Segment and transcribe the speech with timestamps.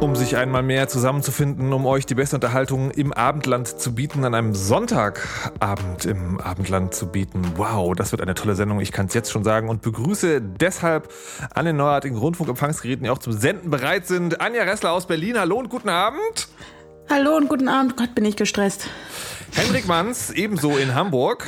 [0.00, 4.32] Um sich einmal mehr zusammenzufinden, um euch die beste Unterhaltung im Abendland zu bieten, an
[4.32, 7.42] einem Sonntagabend im Abendland zu bieten.
[7.56, 9.68] Wow, das wird eine tolle Sendung, ich kann es jetzt schon sagen.
[9.68, 11.12] Und begrüße deshalb
[11.52, 14.40] an den neuartigen Rundfunkempfangsgeräten, die auch zum Senden bereit sind.
[14.40, 16.46] Anja Ressler aus Berlin, hallo und guten Abend.
[17.10, 17.96] Hallo und guten Abend.
[17.96, 18.86] Gott, bin ich gestresst.
[19.52, 21.44] Henrik Manns, ebenso in Hamburg.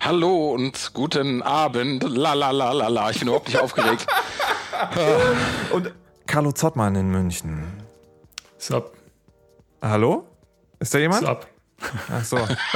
[0.00, 2.04] Hallo und guten Abend.
[2.04, 3.10] La la la la la.
[3.10, 4.06] Ich bin überhaupt nicht aufgeregt.
[5.72, 5.92] Und
[6.26, 7.64] Carlo Zottmann in München.
[8.58, 8.92] Sup.
[9.80, 10.26] Hallo?
[10.78, 11.24] Ist da jemand?
[11.24, 11.46] Sup.
[12.10, 12.36] Ach so.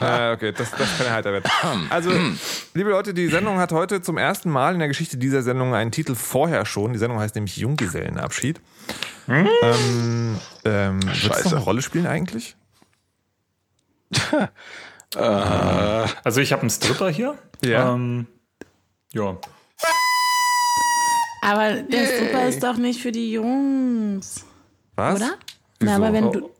[0.00, 1.50] ah, okay, das, das kann ja heiter werden.
[1.90, 2.10] Also,
[2.74, 5.90] liebe Leute, die Sendung hat heute zum ersten Mal in der Geschichte dieser Sendung einen
[5.90, 6.92] Titel vorher schon.
[6.92, 8.60] Die Sendung heißt nämlich Junggesellenabschied.
[9.28, 12.56] Ähm, ähm, wird es eine Rolle spielen eigentlich?
[15.14, 17.36] Also ich habe einen Stripper hier.
[17.62, 17.92] Ja.
[17.92, 18.26] Ähm,
[19.12, 19.36] ja.
[21.42, 24.44] Aber der Stripper ist doch nicht für die Jungs,
[24.94, 25.16] Was?
[25.20, 25.34] oder?
[25.80, 26.50] Na, aber wenn du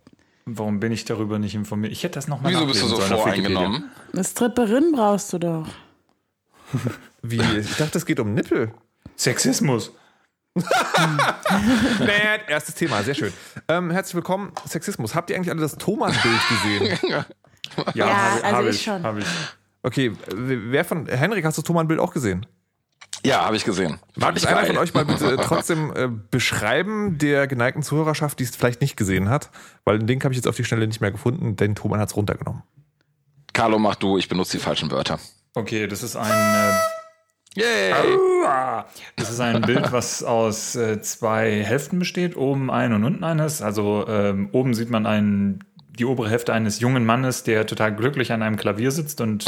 [0.44, 1.92] Warum bin ich darüber nicht informiert?
[1.92, 3.90] Ich hätte das nochmal Wieso bist du so voreingenommen?
[4.12, 5.68] eine Stripperin brauchst du doch.
[7.22, 7.40] Wie?
[7.60, 8.74] Ich dachte, es geht um Nippel.
[9.14, 9.92] Sexismus.
[10.54, 12.48] Bad.
[12.48, 13.32] Erstes Thema, sehr schön.
[13.68, 15.14] Ähm, herzlich willkommen, Sexismus.
[15.14, 16.98] Habt ihr eigentlich alle das Thomas-Bild gesehen?
[17.08, 17.26] Ja,
[17.94, 19.02] Ja, hab, also hab ich ich schon.
[19.02, 19.24] Hab ich.
[19.84, 21.06] Okay, wer von.
[21.06, 22.44] Henrik, hast du das Thomas-Bild auch gesehen?
[23.24, 24.00] Ja, habe ich gesehen.
[24.16, 28.44] Mag es ich einer von euch mal bitte trotzdem äh, beschreiben, der geneigten Zuhörerschaft, die
[28.44, 29.50] es vielleicht nicht gesehen hat?
[29.84, 32.08] Weil den Link habe ich jetzt auf die Schnelle nicht mehr gefunden, denn Thomas hat
[32.08, 32.62] es runtergenommen.
[33.52, 34.18] Carlo, mach du.
[34.18, 35.20] Ich benutze die falschen Wörter.
[35.54, 36.30] Okay, das ist ein.
[36.30, 36.72] Äh,
[37.54, 37.92] Yay!
[37.92, 38.86] Aua!
[39.16, 43.60] Das ist ein Bild, was aus äh, zwei Hälften besteht, oben ein und unten eines.
[43.60, 48.32] Also ähm, oben sieht man einen, die obere Hälfte eines jungen Mannes, der total glücklich
[48.32, 49.44] an einem Klavier sitzt und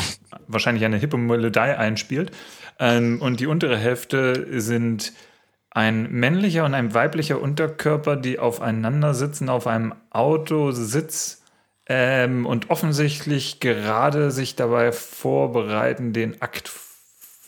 [0.46, 2.30] wahrscheinlich eine hippe Melodie einspielt.
[2.78, 5.12] Ähm, und die untere Hälfte sind
[5.70, 11.42] ein männlicher und ein weiblicher Unterkörper, die aufeinander sitzen auf einem Autositz
[11.86, 16.70] ähm, und offensichtlich gerade sich dabei vorbereiten, den Akt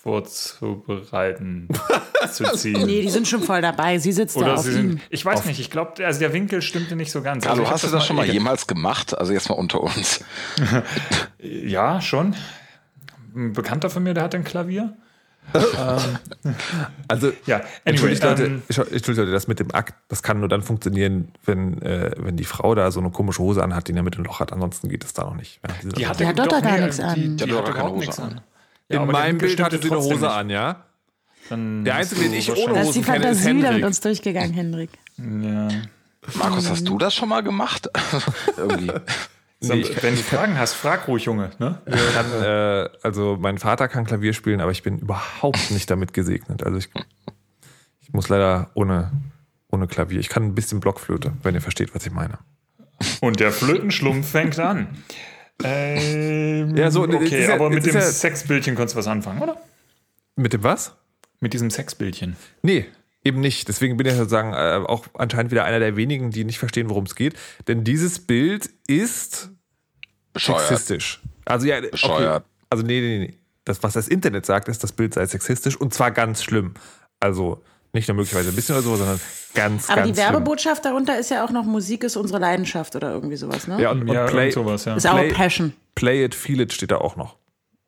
[0.06, 1.69] vorzubereiten,
[2.32, 2.84] zu ziehen.
[2.87, 3.98] Nee, die sind schon voll dabei.
[3.98, 4.75] Sie sitzt da Oder auf sie ihm.
[4.75, 7.47] sind, ich weiß nicht, ich glaube, also der Winkel stimmte nicht so ganz.
[7.47, 9.16] Also ich hast du das schon mal jemals gemacht?
[9.16, 10.25] Also jetzt mal unter uns.
[11.38, 12.34] Ja, schon.
[13.34, 14.97] Ein Bekannter von mir, der hat ein Klavier.
[17.09, 20.49] Also, Ja, anyway, entschuldigt, Leute, ähm, entschuldigt Leute, das mit dem Akt, das kann nur
[20.49, 23.97] dann funktionieren, wenn, äh, wenn die Frau da so eine komische Hose anhat, die in
[23.97, 24.53] der Mitte ein Loch hat.
[24.53, 25.61] Ansonsten geht es da noch nicht.
[25.67, 27.15] Ja, Die hat, Die hat doch da gar nichts an.
[27.15, 28.33] Die, Die hat die doch hat gar keine überhaupt Hose nichts an.
[28.33, 28.41] an.
[28.89, 30.23] Ja, in meinem Bild hatte sie eine Hose nicht.
[30.25, 30.85] an, ja?
[31.49, 33.65] Dann Der Einzige, den ich ohne wahrscheinlich- Da ist die Hosen kenne, ist Fantasie mit
[33.67, 33.85] Henrik.
[33.87, 34.91] uns durchgegangen, Henrik.
[35.19, 35.69] Ja.
[36.35, 37.89] Markus, hast du das schon mal gemacht?
[38.56, 38.91] Irgendwie.
[39.61, 41.50] Nee, ich Wenn du Fragen hast, frag ruhig, Junge.
[41.59, 41.81] Ne?
[42.15, 46.62] kann, äh, also mein Vater kann Klavier spielen, aber ich bin überhaupt nicht damit gesegnet.
[46.62, 46.91] Also ich,
[48.00, 49.11] ich muss leider ohne,
[49.71, 50.21] ohne Klavier.
[50.21, 52.39] Ich kann ein bisschen Blockflöte, wenn ihr versteht, was ich meine.
[53.21, 54.89] Und der Flötenschlumpf fängt an.
[55.65, 59.56] Ähm, Ja, so, okay, ja- aber mit dem ja- Sexbildchen konntest du was anfangen, oder?
[60.37, 60.94] Mit dem was?
[61.41, 62.37] Mit diesem Sexbildchen.
[62.61, 62.84] Nee,
[63.26, 63.69] eben nicht.
[63.69, 67.04] Deswegen bin ich sozusagen äh, auch anscheinend wieder einer der wenigen, die nicht verstehen, worum
[67.04, 67.34] es geht.
[67.69, 69.50] Denn dieses Bild ist
[70.32, 70.60] Bescheuert.
[70.60, 71.20] sexistisch.
[71.44, 71.88] Also ja, okay.
[71.91, 72.44] Bescheuert.
[72.70, 73.38] Also nee, nee, nee.
[73.64, 76.75] Das, was das Internet sagt, ist, das Bild sei sexistisch und zwar ganz schlimm.
[77.19, 79.20] Also nicht nur möglicherweise ein bisschen oder so, sondern
[79.54, 83.10] ganz, Aber ganz die Werbebotschaft darunter ist ja auch noch Musik ist unsere Leidenschaft oder
[83.10, 83.75] irgendwie sowas, ne?
[83.75, 83.81] schlimm.
[83.81, 84.94] Ja, und, und ja, play, sowas, ja.
[84.94, 85.72] ist auch Passion.
[85.94, 87.37] play it, feel it steht da auch noch.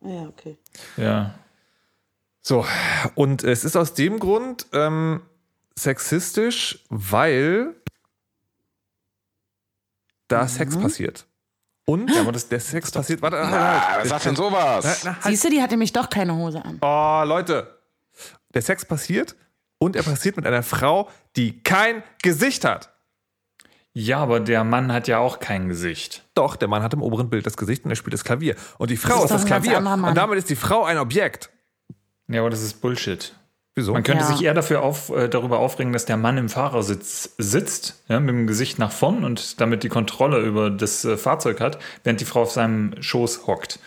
[0.00, 0.56] Ja, okay.
[0.97, 1.34] Ja.
[2.49, 2.65] So,
[3.15, 5.21] und es ist aus dem Grund ähm,
[5.79, 7.75] sexistisch, weil
[10.29, 11.27] da Sex passiert.
[11.85, 13.21] Und aber das- der Sex passiert.
[13.21, 13.99] Warte, halt, halt.
[13.99, 15.03] wer sagt denn sowas?
[15.05, 15.25] Na, halt.
[15.25, 16.79] Siehst du, die hatte mich doch keine Hose an.
[16.81, 17.79] Oh, Leute.
[18.55, 19.37] Der Sex passiert
[19.77, 22.94] und er passiert mit einer Frau, die kein Gesicht hat.
[23.93, 26.25] ja, aber der Mann hat ja auch kein Gesicht.
[26.33, 28.56] Doch, der Mann hat im oberen Bild das Gesicht und er spielt das Klavier.
[28.79, 29.77] Und die Frau ist ist doch das Klavier.
[29.77, 31.51] Und damit ist die Frau ein Objekt.
[32.29, 33.35] Ja, aber das ist Bullshit.
[33.75, 33.93] Wieso?
[33.93, 34.33] Man könnte Ja.
[34.33, 38.31] sich eher dafür auf, äh, darüber aufregen, dass der Mann im Fahrersitz sitzt, ja, mit
[38.31, 42.25] dem Gesicht nach vorn und damit die Kontrolle über das äh, Fahrzeug hat, während die
[42.25, 43.79] Frau auf seinem Schoß hockt.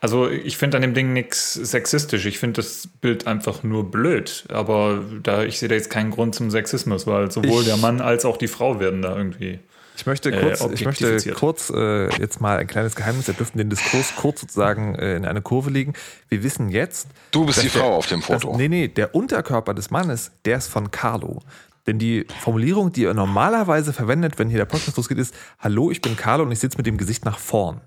[0.00, 2.26] Also ich finde an dem Ding nichts sexistisch.
[2.26, 4.44] Ich finde das Bild einfach nur blöd.
[4.48, 8.00] Aber da, ich sehe da jetzt keinen Grund zum Sexismus, weil sowohl Ich- der Mann
[8.00, 9.60] als auch die Frau werden da irgendwie.
[10.00, 13.26] Ich möchte äh, kurz, ich möchte kurz äh, jetzt mal ein kleines Geheimnis.
[13.26, 15.92] Wir dürfen den Diskurs kurz sozusagen äh, in eine Kurve legen.
[16.28, 17.08] Wir wissen jetzt.
[17.32, 18.56] Du bist dass die Frau auf dem dass- Foto.
[18.56, 21.42] nee, nee, der Unterkörper des Mannes, der ist von Carlo.
[21.86, 26.00] Denn die Formulierung, die er normalerweise verwendet, wenn hier der Podcast losgeht, ist: Hallo, ich
[26.00, 27.82] bin Carlo und ich sitze mit dem Gesicht nach vorn.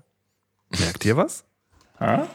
[0.78, 1.44] Merkt ihr was?
[1.98, 2.26] Ah?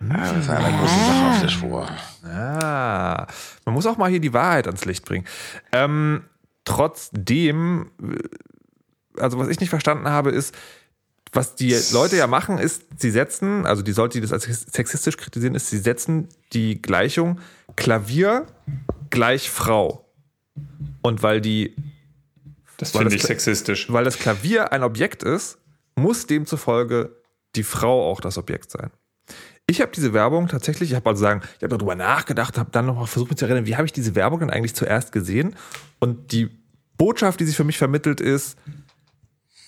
[0.00, 1.88] Ja, das ist eine große Sache auf der Spur.
[2.24, 3.26] Ah,
[3.64, 5.26] man muss auch mal hier die Wahrheit ans Licht bringen.
[5.72, 6.24] Ähm,
[6.64, 8.16] trotzdem, äh,
[9.16, 10.54] also was ich nicht verstanden habe, ist,
[11.32, 15.16] was die Leute ja machen, ist, sie setzen, also die Leute, die das als sexistisch
[15.16, 17.38] kritisieren, ist, sie setzen die Gleichung
[17.76, 18.46] Klavier
[19.10, 20.06] gleich Frau.
[21.02, 21.76] Und weil die,
[22.78, 23.92] Das finde ich sexistisch.
[23.92, 25.58] weil das Klavier ein Objekt ist,
[25.94, 27.16] muss demzufolge
[27.54, 28.90] die Frau auch das Objekt sein.
[29.66, 32.86] Ich habe diese Werbung tatsächlich, ich habe also sagen, ich habe darüber nachgedacht, habe dann
[32.86, 35.54] nochmal versucht mich zu erinnern, wie habe ich diese Werbung denn eigentlich zuerst gesehen?
[36.00, 36.50] Und die
[36.96, 38.58] Botschaft, die sich für mich vermittelt, ist,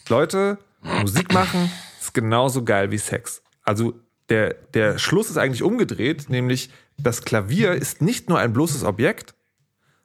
[0.08, 1.70] Leute, Musik machen
[2.00, 3.42] ist genauso geil wie Sex.
[3.62, 3.94] Also
[4.28, 9.34] der, der Schluss ist eigentlich umgedreht, nämlich das Klavier ist nicht nur ein bloßes Objekt,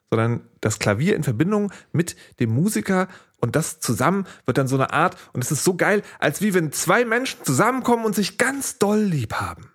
[0.09, 3.07] sondern das Klavier in Verbindung mit dem Musiker
[3.39, 6.53] und das zusammen wird dann so eine Art, und es ist so geil, als wie
[6.53, 9.71] wenn zwei Menschen zusammenkommen und sich ganz doll lieb haben.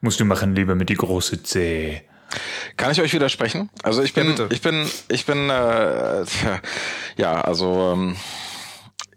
[0.00, 2.02] Musst du machen, Liebe, mit die große C.
[2.76, 3.70] Kann ich euch widersprechen?
[3.82, 4.54] Also ich bin, Ja, bitte.
[4.54, 6.24] ich bin, ich bin, äh,
[7.16, 8.16] ja, also ähm,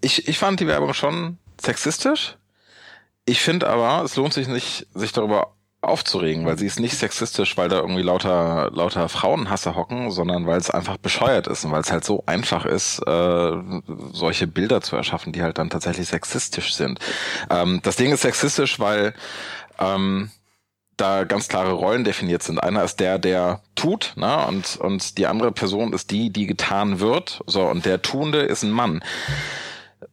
[0.04, 2.38] ich, ich fand die Werbung schon sexistisch.
[3.26, 7.58] Ich finde aber, es lohnt sich nicht, sich darüber aufzuregen, weil sie ist nicht sexistisch,
[7.58, 11.82] weil da irgendwie lauter, lauter Frauenhasser hocken, sondern weil es einfach bescheuert ist und weil
[11.82, 13.52] es halt so einfach ist, äh,
[14.14, 17.00] solche Bilder zu erschaffen, die halt dann tatsächlich sexistisch sind.
[17.50, 19.14] Ähm, das Ding ist sexistisch, weil
[19.78, 20.32] ähm,
[20.96, 22.60] da ganz klare Rollen definiert sind.
[22.60, 24.46] Einer ist der, der tut, ne?
[24.48, 27.42] und, und die andere Person ist die, die getan wird.
[27.46, 29.04] So, und der Tuende ist ein Mann.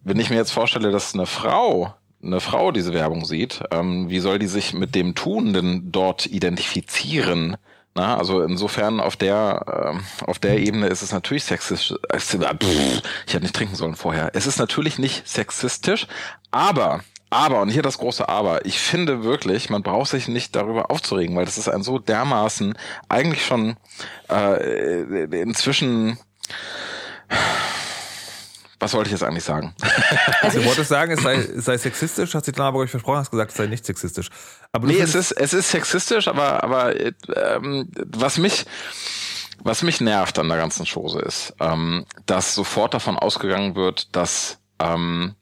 [0.02, 4.20] Wenn ich mir jetzt vorstelle, dass eine Frau, eine Frau diese Werbung sieht, ähm, wie
[4.20, 7.56] soll die sich mit dem Tuenden dort identifizieren?
[7.94, 11.98] Na, also insofern auf der ähm, auf der Ebene ist es natürlich sexistisch.
[12.08, 14.30] äh, Ich hätte nicht trinken sollen vorher.
[14.34, 16.06] Es ist natürlich nicht sexistisch,
[16.52, 17.00] aber
[17.30, 21.36] aber, und hier das große Aber, ich finde wirklich, man braucht sich nicht darüber aufzuregen,
[21.36, 22.76] weil das ist ein so dermaßen,
[23.08, 23.76] eigentlich schon
[24.28, 26.18] äh, inzwischen,
[28.80, 29.74] was wollte ich jetzt eigentlich sagen?
[30.42, 33.30] du wolltest sagen, es sei, es sei sexistisch, hast du dann aber ich, versprochen, hast
[33.30, 34.30] gesagt, es sei nicht sexistisch.
[34.72, 38.64] Aber Nee, es ist, es ist sexistisch, aber, aber äh, ähm, was mich,
[39.62, 44.58] was mich nervt an der ganzen Chose ist, ähm, dass sofort davon ausgegangen wird, dass
[44.80, 45.34] ähm,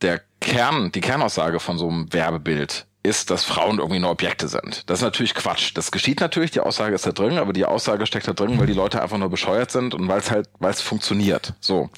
[0.00, 4.88] der Kern, die Kernaussage von so einem Werbebild ist, dass Frauen irgendwie nur Objekte sind.
[4.88, 5.72] Das ist natürlich Quatsch.
[5.74, 8.66] Das geschieht natürlich, die Aussage ist da drin, aber die Aussage steckt da drin, weil
[8.66, 11.54] die Leute einfach nur bescheuert sind und weil es halt, weil es funktioniert.
[11.60, 11.90] So.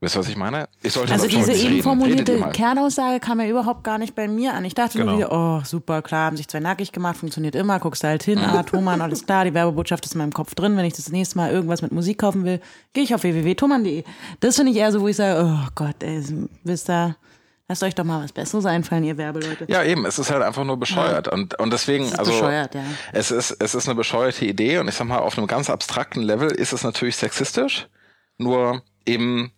[0.00, 0.68] Wisst ihr, was ich meine?
[0.82, 1.82] Ich sollte Also diese eben reden.
[1.82, 2.38] Formulierte.
[2.52, 4.64] Kernaussage kam ja überhaupt gar nicht bei mir an.
[4.64, 5.10] Ich dachte Genau.
[5.10, 8.38] nur wieder, oh, super, klar, haben sich zwei nackig gemacht, funktioniert immer, guckst halt hin,
[8.38, 10.76] ah, Thomann, alles klar, die Werbebotschaft ist in meinem Kopf drin.
[10.76, 12.60] Wenn ich das nächste Mal irgendwas mit Musik kaufen will,
[12.92, 14.04] gehe ich auf www.thomann.de.
[14.38, 16.22] Das finde ich eher so, wo ich sage, oh Gott, ey,
[16.62, 17.16] wisst ihr,
[17.66, 19.64] lasst euch doch mal was Besseres einfallen, ihr Werbeleute.
[19.66, 21.26] Ja, eben, es ist halt einfach nur bescheuert.
[21.26, 22.82] Und, und deswegen, ist also bescheuert, ja.
[23.12, 26.22] es ist, es ist eine bescheuerte Idee und ich sag mal, auf einem ganz abstrakten
[26.22, 27.88] Level ist es natürlich sexistisch.
[28.38, 29.50] Nur eben,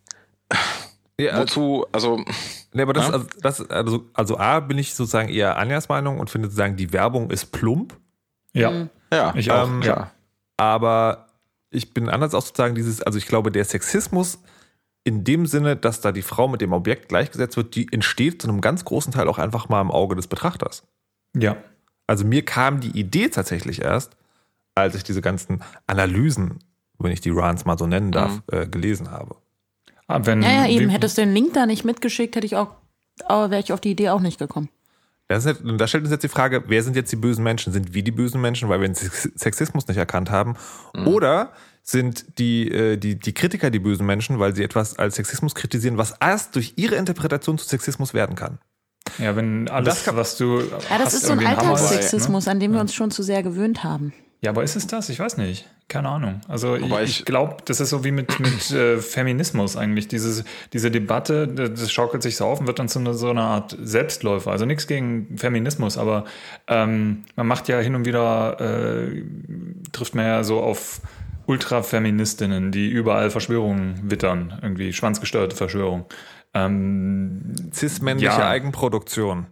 [1.21, 2.25] Ja, also, wozu, also,
[2.73, 3.13] nee, aber das, Ja?
[3.13, 6.93] also, das also, also A, bin ich sozusagen eher Anjas Meinung und finde sozusagen, die
[6.95, 7.95] Werbung ist plump.
[8.55, 9.67] Ja, ja, ich auch.
[9.67, 9.93] Ähm, ja.
[9.93, 10.11] klar.
[10.57, 11.29] Aber
[11.71, 14.39] ich bin anders auch sozusagen dieses, also ich glaube, der Sexismus
[15.05, 18.49] in dem Sinne, dass da die Frau mit dem Objekt gleichgesetzt wird, die entsteht zu
[18.49, 20.85] einem ganz großen Teil auch einfach mal im Auge des Betrachters.
[21.35, 21.57] ja.
[22.07, 24.17] Also mir kam die Idee tatsächlich erst,
[24.75, 26.59] als ich diese ganzen Analysen,
[26.99, 29.37] wenn ich die Rans mal so nennen darf, äh, gelesen habe.
[30.11, 32.57] Ah, wenn, Ja, ja, eben, wie- hättest du den Link da nicht mitgeschickt, hätte ich
[32.57, 32.73] auch,
[33.29, 34.69] wäre ich auf die Idee auch nicht gekommen.
[35.29, 37.73] Das ist, jetzt- da stellt uns jetzt die Frage, wer sind jetzt die bösen Menschen?
[37.73, 40.57] Sind wir die bösen Menschen, weil wir den Sex- Sexismus nicht erkannt haben?
[41.07, 41.53] Oder
[41.83, 45.97] sind die, äh, die, die Kritiker die bösen Menschen, weil sie etwas als Sexismus kritisieren,
[45.99, 48.59] was erst durch ihre Interpretation zu Sexismus werden kann?
[49.19, 50.61] Ja, wenn alles, Das kann- was du.
[50.61, 50.67] Ja,
[50.99, 52.53] das hast, ist so ein Alltagssexismus, ne?
[52.53, 54.13] an dem wir uns schon zu sehr gewöhnt haben.
[54.43, 55.11] Ja, aber ist es das?
[55.11, 55.69] Ich weiß nicht.
[55.89, 56.41] Keine Ahnung.
[56.49, 60.09] Also ich, ich ich- glaube, das ist so wie mit, mit äh, Feminismus eigentlich.
[60.09, 63.43] Dieses, diese Debatte, das schaukelt sich so auf und wird dann zu einer, so einer
[63.43, 64.51] Art Selbstläufer.
[64.51, 66.25] Also nichts gegen Feminismus, aber
[66.69, 69.23] ähm, man macht ja hin und wieder, äh,
[69.93, 71.03] trifft man ja so auf
[71.47, 76.07] Ultrafeministinnen, die überall Verschwörungen wittern, irgendwie schwanzgesteuerte Verschwörung.
[76.55, 78.49] Ähm, Cis-männliche Ja.
[78.49, 79.47] Eigenproduktion.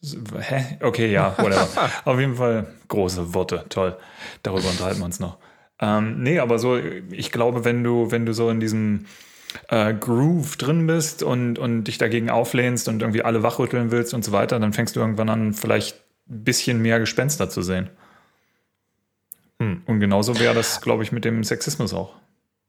[0.00, 0.78] Hä?
[0.80, 1.90] Okay, ja, whatever.
[2.04, 3.96] Auf jeden Fall große Worte, toll.
[4.42, 5.38] Darüber unterhalten wir uns noch.
[5.80, 9.06] Ähm, nee, aber so, ich glaube, wenn du, wenn du so in diesem
[9.68, 14.24] äh, Groove drin bist und, und dich dagegen auflehnst und irgendwie alle wachrütteln willst und
[14.24, 15.96] so weiter, dann fängst du irgendwann an, vielleicht
[16.28, 17.90] ein bisschen mehr Gespenster zu sehen.
[19.60, 19.82] Hm.
[19.86, 22.14] Und genauso wäre das, glaube ich, mit dem Sexismus auch.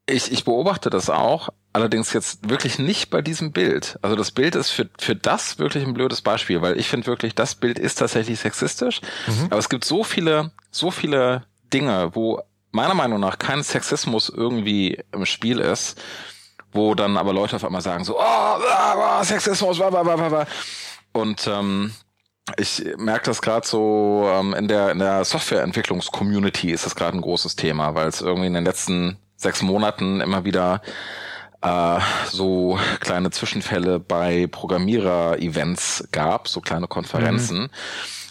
[0.06, 3.98] Ich, ich beobachte das auch, allerdings jetzt wirklich nicht bei diesem Bild.
[4.02, 7.34] Also das Bild ist für, für das wirklich ein blödes Beispiel, weil ich finde wirklich,
[7.34, 9.00] das Bild ist tatsächlich sexistisch.
[9.26, 9.46] Mhm.
[9.46, 14.98] Aber es gibt so viele, so viele Dinge, wo meiner Meinung nach kein Sexismus irgendwie
[15.12, 16.00] im Spiel ist,
[16.72, 20.46] wo dann aber Leute auf einmal sagen so, oh, oh, Sexismus, bla, bla, bla, bla.
[21.12, 21.92] Und ähm,
[22.56, 27.20] ich merke das gerade so ähm, in der in der Softwareentwicklungs-Community ist das gerade ein
[27.20, 30.82] großes Thema, weil es irgendwie in den letzten sechs Monaten immer wieder
[31.62, 37.62] äh, so kleine Zwischenfälle bei Programmierer-Events gab, so kleine Konferenzen.
[37.62, 37.70] Mhm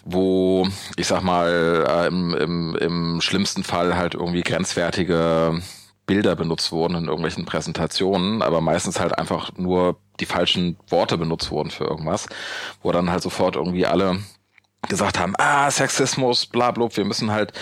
[0.04, 5.60] wo ich sag mal äh, im, im, im schlimmsten Fall halt irgendwie grenzwertige
[6.06, 11.50] Bilder benutzt wurden in irgendwelchen Präsentationen, aber meistens halt einfach nur die falschen Worte benutzt
[11.50, 12.26] wurden für irgendwas,
[12.82, 14.18] wo dann halt sofort irgendwie alle
[14.88, 17.52] gesagt haben, ah, Sexismus, bla, bla, wir müssen halt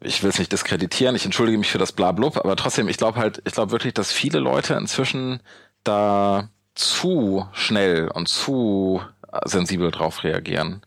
[0.00, 3.18] ich will es nicht diskreditieren, ich entschuldige mich für das Blablub, aber trotzdem, ich glaube
[3.18, 5.40] halt, ich glaube wirklich, dass viele Leute inzwischen
[5.84, 9.02] da zu schnell und zu
[9.44, 10.82] sensibel drauf reagieren.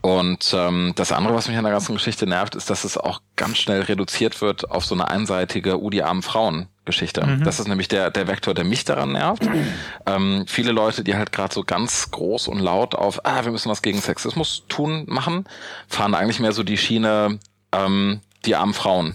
[0.00, 3.20] Und ähm, das andere, was mich an der ganzen Geschichte nervt, ist, dass es auch
[3.34, 7.26] ganz schnell reduziert wird auf so eine einseitige Udi armen Frauen Geschichte.
[7.26, 7.42] Mhm.
[7.42, 9.42] Das ist nämlich der der Vektor, der mich daran nervt.
[10.06, 13.68] Ähm, viele Leute, die halt gerade so ganz groß und laut auf, ah, wir müssen
[13.68, 15.44] was gegen Sexismus tun machen,
[15.86, 17.38] fahren eigentlich mehr so die Schiene,
[17.72, 19.14] ähm, die armen Frauen.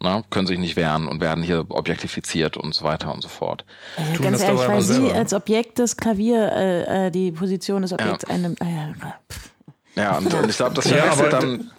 [0.00, 3.28] Na, ne, können sich nicht wehren und werden hier objektifiziert und so weiter und so
[3.28, 3.64] fort.
[3.96, 8.24] Äh, ganz ehrlich, weil sie als Objekt des Klavier, äh, äh, die Position des Objekts
[8.28, 8.34] ja.
[8.34, 8.60] einnimmt.
[8.60, 8.92] Äh,
[9.96, 11.72] ja, und, und ich glaube, das ja, aber, dann.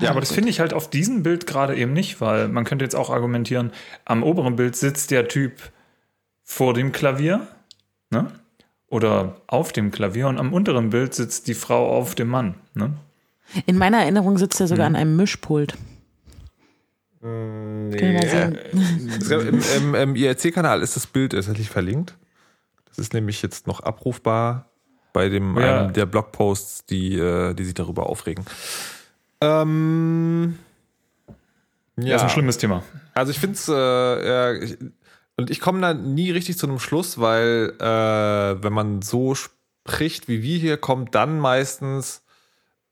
[0.00, 2.84] Ja, aber das finde ich halt auf diesem Bild gerade eben nicht, weil man könnte
[2.84, 3.70] jetzt auch argumentieren,
[4.04, 5.70] am oberen Bild sitzt der Typ
[6.42, 7.46] vor dem Klavier,
[8.10, 8.32] ne?
[8.88, 12.94] Oder auf dem Klavier und am unteren Bild sitzt die Frau auf dem Mann, ne?
[13.66, 14.96] In meiner Erinnerung sitzt er sogar mhm.
[14.96, 15.76] an einem Mischpult.
[17.20, 18.18] Mm, nee.
[19.30, 22.16] Im, im, im IRC-Kanal ist das Bild tatsächlich verlinkt.
[22.86, 24.70] Das ist nämlich jetzt noch abrufbar
[25.12, 25.80] bei dem ja.
[25.80, 28.44] einem der Blogposts, die, äh, die sich darüber aufregen.
[29.40, 30.58] Ähm,
[31.96, 32.12] ja.
[32.12, 32.82] Das ist ein schlimmes Thema.
[33.14, 34.76] Also ich finde es, äh, ja,
[35.36, 40.28] und ich komme da nie richtig zu einem Schluss, weil äh, wenn man so spricht
[40.28, 42.22] wie wir hier, kommt dann meistens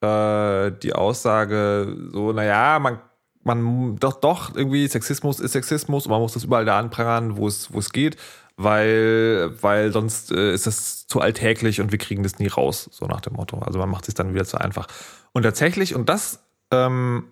[0.01, 3.01] äh, die Aussage so, naja, man
[3.45, 7.47] man doch doch irgendwie Sexismus ist Sexismus und man muss das überall da anprangern, wo
[7.47, 8.17] es geht
[8.59, 13.07] weil, weil sonst äh, ist es zu alltäglich und wir kriegen das nie raus, so
[13.07, 13.61] nach dem Motto.
[13.61, 14.89] Also man macht es dann wieder zu einfach.
[15.33, 16.41] Und tatsächlich, und das,
[16.73, 17.29] ähm,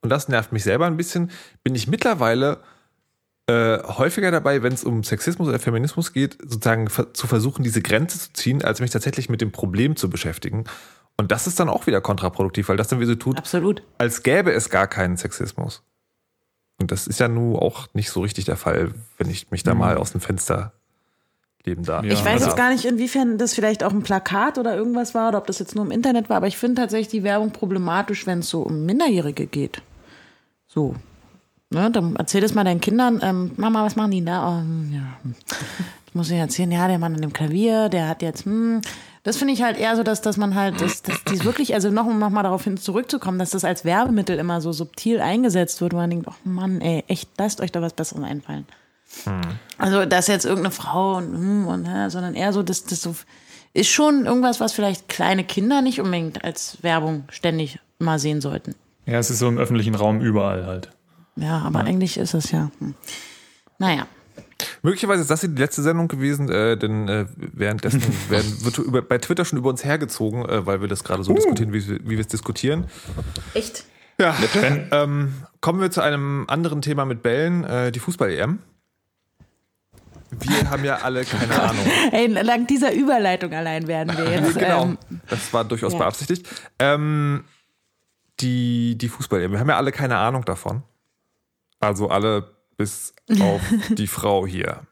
[0.00, 1.30] und das nervt mich selber ein bisschen,
[1.62, 2.62] bin ich mittlerweile
[3.48, 8.18] äh, häufiger dabei, wenn es um Sexismus oder Feminismus geht, sozusagen zu versuchen, diese Grenze
[8.18, 10.64] zu ziehen, als mich tatsächlich mit dem Problem zu beschäftigen.
[11.18, 13.82] Und das ist dann auch wieder kontraproduktiv, weil das dann wie so tut, Absolut.
[13.98, 15.82] als gäbe es gar keinen Sexismus.
[16.78, 19.72] Und das ist ja nun auch nicht so richtig der Fall, wenn ich mich da
[19.72, 19.80] mhm.
[19.80, 20.72] mal aus dem Fenster
[21.64, 22.04] leben darf.
[22.04, 25.14] Ja, ich weiß also jetzt gar nicht, inwiefern das vielleicht auch ein Plakat oder irgendwas
[25.14, 27.50] war oder ob das jetzt nur im Internet war, aber ich finde tatsächlich die Werbung
[27.50, 29.82] problematisch, wenn es so um Minderjährige geht.
[30.66, 30.94] So.
[31.70, 34.48] Ne, dann erzähl das mal deinen Kindern, ähm, Mama, was machen die da?
[34.48, 35.32] Oh, ja.
[36.06, 38.80] Ich muss ihnen erzählen, ja, der Mann an dem Klavier, der hat jetzt, hm,
[39.26, 41.90] das finde ich halt eher so, dass, dass man halt, dass, dass dies wirklich, also
[41.90, 45.94] noch, um nochmal darauf hin zurückzukommen, dass das als Werbemittel immer so subtil eingesetzt wird,
[45.94, 48.66] wo man denkt, oh Mann, ey, echt, lasst euch da was Besseres einfallen.
[49.24, 49.40] Hm.
[49.78, 53.16] Also, dass jetzt irgendeine Frau und, hm, und sondern eher so, dass das so
[53.74, 58.76] ist schon irgendwas, was vielleicht kleine Kinder nicht unbedingt als Werbung ständig mal sehen sollten.
[59.06, 60.90] Ja, es ist so im öffentlichen Raum überall halt.
[61.34, 61.86] Ja, aber ja.
[61.86, 62.70] eigentlich ist es ja.
[62.78, 62.94] Hm.
[63.80, 64.06] Naja.
[64.82, 69.02] Möglicherweise ist das hier die letzte Sendung gewesen, äh, denn äh, währenddessen werden, wird über,
[69.02, 71.34] bei Twitter schon über uns hergezogen, äh, weil wir das gerade so uh.
[71.34, 72.86] diskutieren, wie, wie wir es diskutieren.
[73.54, 73.84] Echt?
[74.18, 74.34] Ja,
[74.92, 78.60] ähm, kommen wir zu einem anderen Thema mit Bällen, äh, die Fußball-EM.
[80.30, 81.84] Wir haben ja alle keine Ahnung.
[82.12, 84.54] Ey, lang dieser Überleitung allein werden wir jetzt.
[84.58, 84.98] genau, ähm,
[85.28, 85.98] das war durchaus ja.
[85.98, 86.48] beabsichtigt.
[86.78, 87.44] Ähm,
[88.40, 90.82] die die Fußball-EM, wir haben ja alle keine Ahnung davon.
[91.78, 94.82] Also alle bis auf die Frau hier.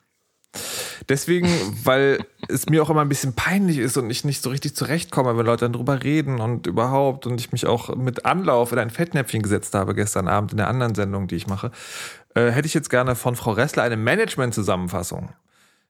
[1.09, 1.49] Deswegen,
[1.85, 5.37] weil es mir auch immer ein bisschen peinlich ist und ich nicht so richtig zurechtkomme,
[5.37, 8.91] wenn Leute dann drüber reden und überhaupt und ich mich auch mit Anlauf in ein
[8.91, 11.73] Fettnäpfchen gesetzt habe gestern Abend in der anderen Sendung, die ich mache,
[12.35, 15.31] äh, hätte ich jetzt gerne von Frau Ressler eine Management-Zusammenfassung.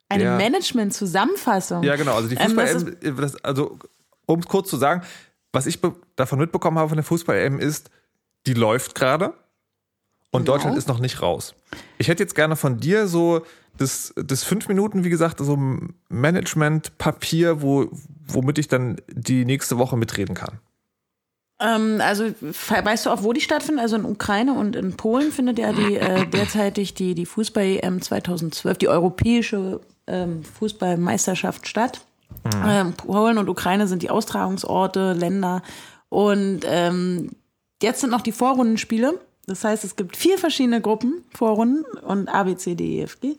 [0.09, 1.83] Eine Management-Zusammenfassung?
[1.83, 2.15] Ja, genau.
[2.15, 3.79] Also die ähm, Fußball-M, ähm, also
[4.27, 5.03] um es kurz zu sagen,
[5.53, 5.79] was ich
[6.17, 7.91] davon mitbekommen habe von der Fußball-M ist,
[8.47, 9.35] die läuft gerade
[10.35, 11.55] und Deutschland ist noch nicht raus.
[11.99, 13.43] Ich hätte jetzt gerne von dir so
[13.77, 17.89] das, das fünf Minuten, wie gesagt, so ein Management-Papier, wo,
[18.27, 20.61] womit ich dann die nächste Woche mitreden kann.
[21.61, 22.25] Ähm, also
[22.69, 23.81] weißt du auch, wo die stattfinden?
[23.81, 28.79] Also in Ukraine und in Polen findet ja die äh, derzeitig die, die Fußball-EM 2012,
[28.79, 32.01] die europäische ähm, Fußballmeisterschaft statt.
[32.45, 32.63] Mhm.
[32.67, 35.63] Ähm, Polen und Ukraine sind die Austragungsorte, Länder.
[36.09, 37.31] Und ähm,
[37.83, 39.21] jetzt sind noch die Vorrundenspiele.
[39.47, 43.21] Das heißt, es gibt vier verschiedene Gruppen, Vorrunden und A, B, C, D, E, F,
[43.21, 43.37] G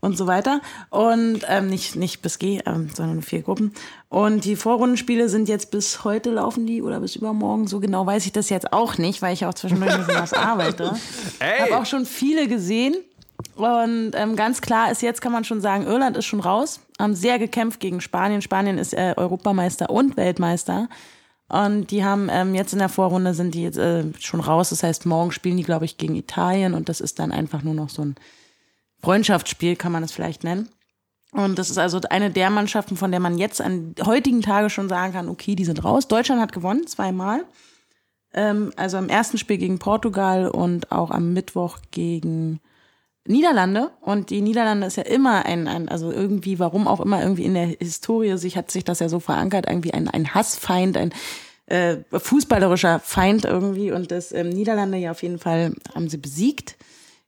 [0.00, 0.60] und so weiter.
[0.90, 3.74] Und ähm, nicht, nicht bis G, ähm, sondern vier Gruppen.
[4.08, 7.66] Und die Vorrundenspiele sind jetzt bis heute laufen die oder bis übermorgen.
[7.66, 10.32] So genau weiß ich das jetzt auch nicht, weil ich auch zwischendurch ein bisschen was
[10.32, 10.96] arbeite.
[11.38, 12.94] Ich habe auch schon viele gesehen.
[13.56, 17.14] Und ähm, ganz klar ist jetzt, kann man schon sagen, Irland ist schon raus, haben
[17.14, 18.42] sehr gekämpft gegen Spanien.
[18.42, 20.88] Spanien ist äh, Europameister und Weltmeister.
[21.48, 24.70] Und die haben ähm, jetzt in der Vorrunde sind die jetzt, äh, schon raus.
[24.70, 27.74] Das heißt, morgen spielen die, glaube ich, gegen Italien und das ist dann einfach nur
[27.74, 28.14] noch so ein
[29.02, 30.68] Freundschaftsspiel, kann man es vielleicht nennen.
[31.32, 34.88] Und das ist also eine der Mannschaften, von der man jetzt an heutigen Tage schon
[34.88, 36.08] sagen kann, okay, die sind raus.
[36.08, 37.44] Deutschland hat gewonnen, zweimal.
[38.32, 42.60] Ähm, also im ersten Spiel gegen Portugal und auch am Mittwoch gegen
[43.26, 47.44] Niederlande und die Niederlande ist ja immer ein, ein, also irgendwie, warum auch immer, irgendwie
[47.44, 51.12] in der Historie sich hat sich das ja so verankert, irgendwie ein, ein Hassfeind, ein
[51.66, 56.76] äh, fußballerischer Feind irgendwie und das ähm, Niederlande ja auf jeden Fall haben sie besiegt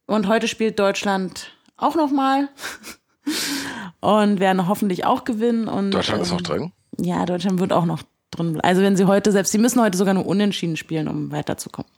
[0.06, 2.50] und heute spielt Deutschland auch noch mal
[4.00, 6.72] und werden hoffentlich auch gewinnen und Deutschland ähm, ist noch drin.
[6.98, 8.52] Ja, Deutschland wird auch noch drin.
[8.52, 8.68] bleiben.
[8.68, 11.90] Also wenn sie heute selbst, sie müssen heute sogar nur unentschieden spielen, um weiterzukommen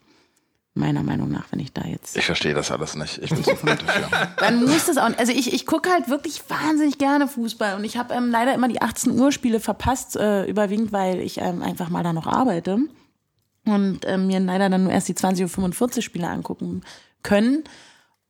[0.79, 2.17] meiner Meinung nach, wenn ich da jetzt.
[2.17, 3.19] Ich verstehe das alles nicht.
[3.19, 4.09] Ich bin so dafür.
[4.39, 5.11] Dann muss es auch.
[5.19, 8.69] Also ich, ich gucke halt wirklich wahnsinnig gerne Fußball und ich habe ähm, leider immer
[8.69, 12.79] die 18 Uhr Spiele verpasst, äh, überwiegend, weil ich ähm, einfach mal da noch arbeite
[13.65, 16.83] und ähm, mir leider dann nur erst die 20.45 Uhr Spiele angucken
[17.23, 17.65] können.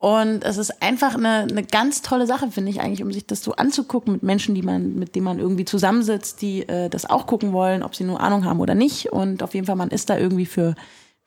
[0.00, 3.42] Und es ist einfach eine, eine ganz tolle Sache, finde ich eigentlich, um sich das
[3.42, 7.26] so anzugucken mit Menschen, die man, mit denen man irgendwie zusammensitzt, die äh, das auch
[7.26, 9.12] gucken wollen, ob sie nur Ahnung haben oder nicht.
[9.12, 10.76] Und auf jeden Fall, man ist da irgendwie für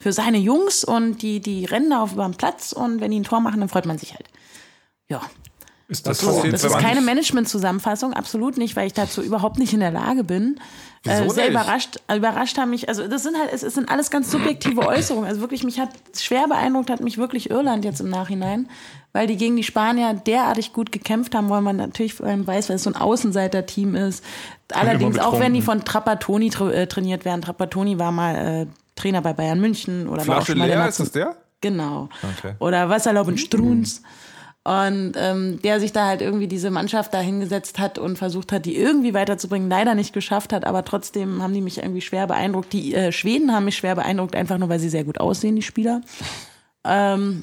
[0.01, 3.19] für seine Jungs und die, die rennen da auf über den Platz und wenn die
[3.19, 4.25] ein Tor machen, dann freut man sich halt.
[5.07, 5.21] Ja.
[5.87, 9.81] Ist das, so, das ist keine Management-Zusammenfassung, absolut nicht, weil ich dazu überhaupt nicht in
[9.81, 10.57] der Lage bin.
[11.03, 11.49] Äh, sehr nicht?
[11.49, 15.27] überrascht, überrascht haben mich, also das sind halt, es, es sind alles ganz subjektive Äußerungen.
[15.27, 18.69] Also wirklich, mich hat schwer beeindruckt, hat mich wirklich Irland jetzt im Nachhinein,
[19.11, 22.69] weil die gegen die Spanier derartig gut gekämpft haben, weil man natürlich vor allem weiß,
[22.69, 24.23] weil es so ein Außenseiter-Team ist.
[24.71, 27.41] Allerdings auch wenn die von Trapattoni tra äh, trainiert werden.
[27.41, 28.67] Trapattoni war mal äh,
[29.01, 31.35] Trainer bei Bayern München oder Flasche war auch schon leer, ist das der?
[31.61, 32.09] Genau.
[32.37, 32.53] Okay.
[32.59, 34.01] Oder Wasserlaub und Struns.
[34.63, 38.65] Und ähm, der sich da halt irgendwie diese Mannschaft da hingesetzt hat und versucht hat,
[38.65, 42.71] die irgendwie weiterzubringen, leider nicht geschafft hat, aber trotzdem haben die mich irgendwie schwer beeindruckt.
[42.71, 45.63] Die äh, Schweden haben mich schwer beeindruckt, einfach nur, weil sie sehr gut aussehen, die
[45.63, 46.01] Spieler.
[46.83, 47.41] Ähm,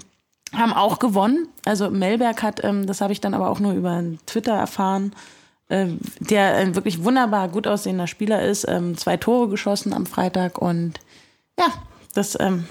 [0.52, 1.48] haben auch gewonnen.
[1.64, 5.12] Also Melberg hat, ähm, das habe ich dann aber auch nur über Twitter erfahren,
[5.68, 5.88] äh,
[6.20, 11.00] der ein wirklich wunderbar gut aussehender Spieler ist, ähm, zwei Tore geschossen am Freitag und
[11.58, 11.66] ja,
[12.14, 12.66] das ähm,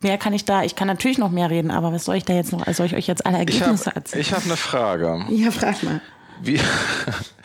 [0.00, 0.62] mehr kann ich da.
[0.62, 2.66] Ich kann natürlich noch mehr reden, aber was soll ich da jetzt noch?
[2.72, 4.20] Soll ich euch jetzt alle Ergebnisse ich hab, erzählen?
[4.20, 5.26] Ich habe eine Frage.
[5.30, 6.00] Ja, frag mal.
[6.40, 6.60] Wie,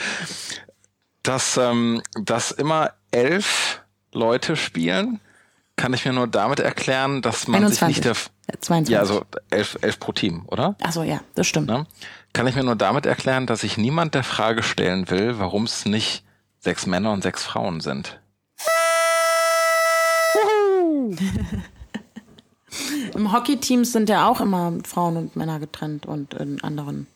[1.24, 5.20] dass, ähm, dass immer elf Leute spielen,
[5.76, 7.80] kann ich mir nur damit erklären, dass man 21.
[7.80, 8.94] sich nicht der 22.
[8.94, 10.76] Ja, also elf, elf pro Team, oder?
[10.82, 11.70] Ach so, ja, das stimmt.
[11.70, 11.86] Ja?
[12.34, 15.86] Kann ich mir nur damit erklären, dass sich niemand der Frage stellen will, warum es
[15.86, 16.24] nicht
[16.60, 18.20] sechs Männer und sechs Frauen sind.
[23.15, 27.08] Im Hockey-Teams sind ja auch immer Frauen und Männer getrennt und in anderen.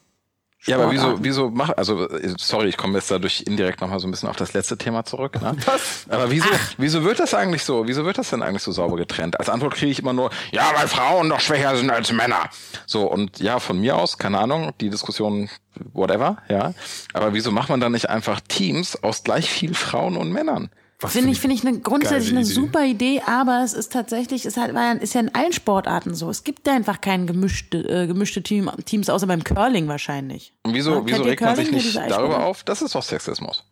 [0.66, 4.12] Ja, aber wieso, wieso macht, also, sorry, ich komme jetzt dadurch indirekt nochmal so ein
[4.12, 5.58] bisschen auf das letzte Thema zurück, ne?
[5.66, 6.06] Was?
[6.08, 6.74] Aber wieso, Ach.
[6.78, 9.38] wieso wird das eigentlich so, wieso wird das denn eigentlich so sauber getrennt?
[9.38, 12.50] Als Antwort kriege ich immer nur, ja, weil Frauen doch schwächer sind als Männer.
[12.86, 15.50] So, und ja, von mir aus, keine Ahnung, die Diskussion,
[15.92, 16.74] whatever, ja.
[17.12, 20.70] Aber wieso macht man dann nicht einfach Teams aus gleich viel Frauen und Männern?
[21.10, 22.54] Finde ich, finde ich eine, grundsätzlich eine Idee.
[22.54, 26.30] super Idee, aber es ist tatsächlich, es halt, ist ja in allen Sportarten so.
[26.30, 30.54] Es gibt ja einfach keine gemischte, äh, gemischte Team, Teams, außer beim Curling wahrscheinlich.
[30.64, 32.64] Und wieso, wieso regt man sich nicht darüber auf?
[32.64, 33.64] Das ist doch Sexismus.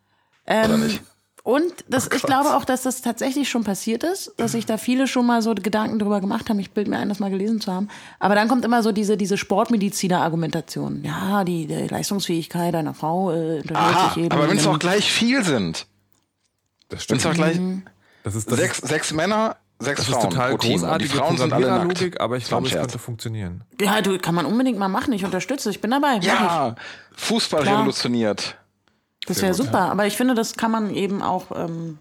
[0.47, 1.01] Ähm, Oder nicht?
[1.43, 4.77] Und das, oh ich glaube auch, dass das tatsächlich schon passiert ist, dass sich da
[4.77, 6.59] viele schon mal so Gedanken darüber gemacht haben.
[6.59, 7.87] Ich bilde mir ein, das mal gelesen zu haben.
[8.19, 11.03] Aber dann kommt immer so diese, diese Sportmediziner-Argumentation.
[11.03, 14.31] Ja, die, die Leistungsfähigkeit einer Frau äh, Aha, sich eben.
[14.31, 15.87] Aber wenn es auch gleich viel sind.
[16.91, 17.25] Das stimmt.
[17.25, 17.59] Und gleich
[18.23, 20.23] das ist, das sechs, ist, sechs Männer, sechs das Frauen.
[20.23, 21.99] Das ist total großartige die Frauen sind alle nackt.
[21.99, 23.63] Logik, aber ich glaube, es könnte funktionieren.
[23.79, 25.13] Ja, du kann man unbedingt mal machen.
[25.13, 26.17] Ich unterstütze, ich bin dabei.
[26.17, 26.75] Ja,
[27.15, 27.79] Fußball Klar.
[27.79, 28.57] revolutioniert.
[29.25, 29.91] Das wäre super, ja.
[29.91, 31.99] aber ich finde, das kann man eben auch ähm,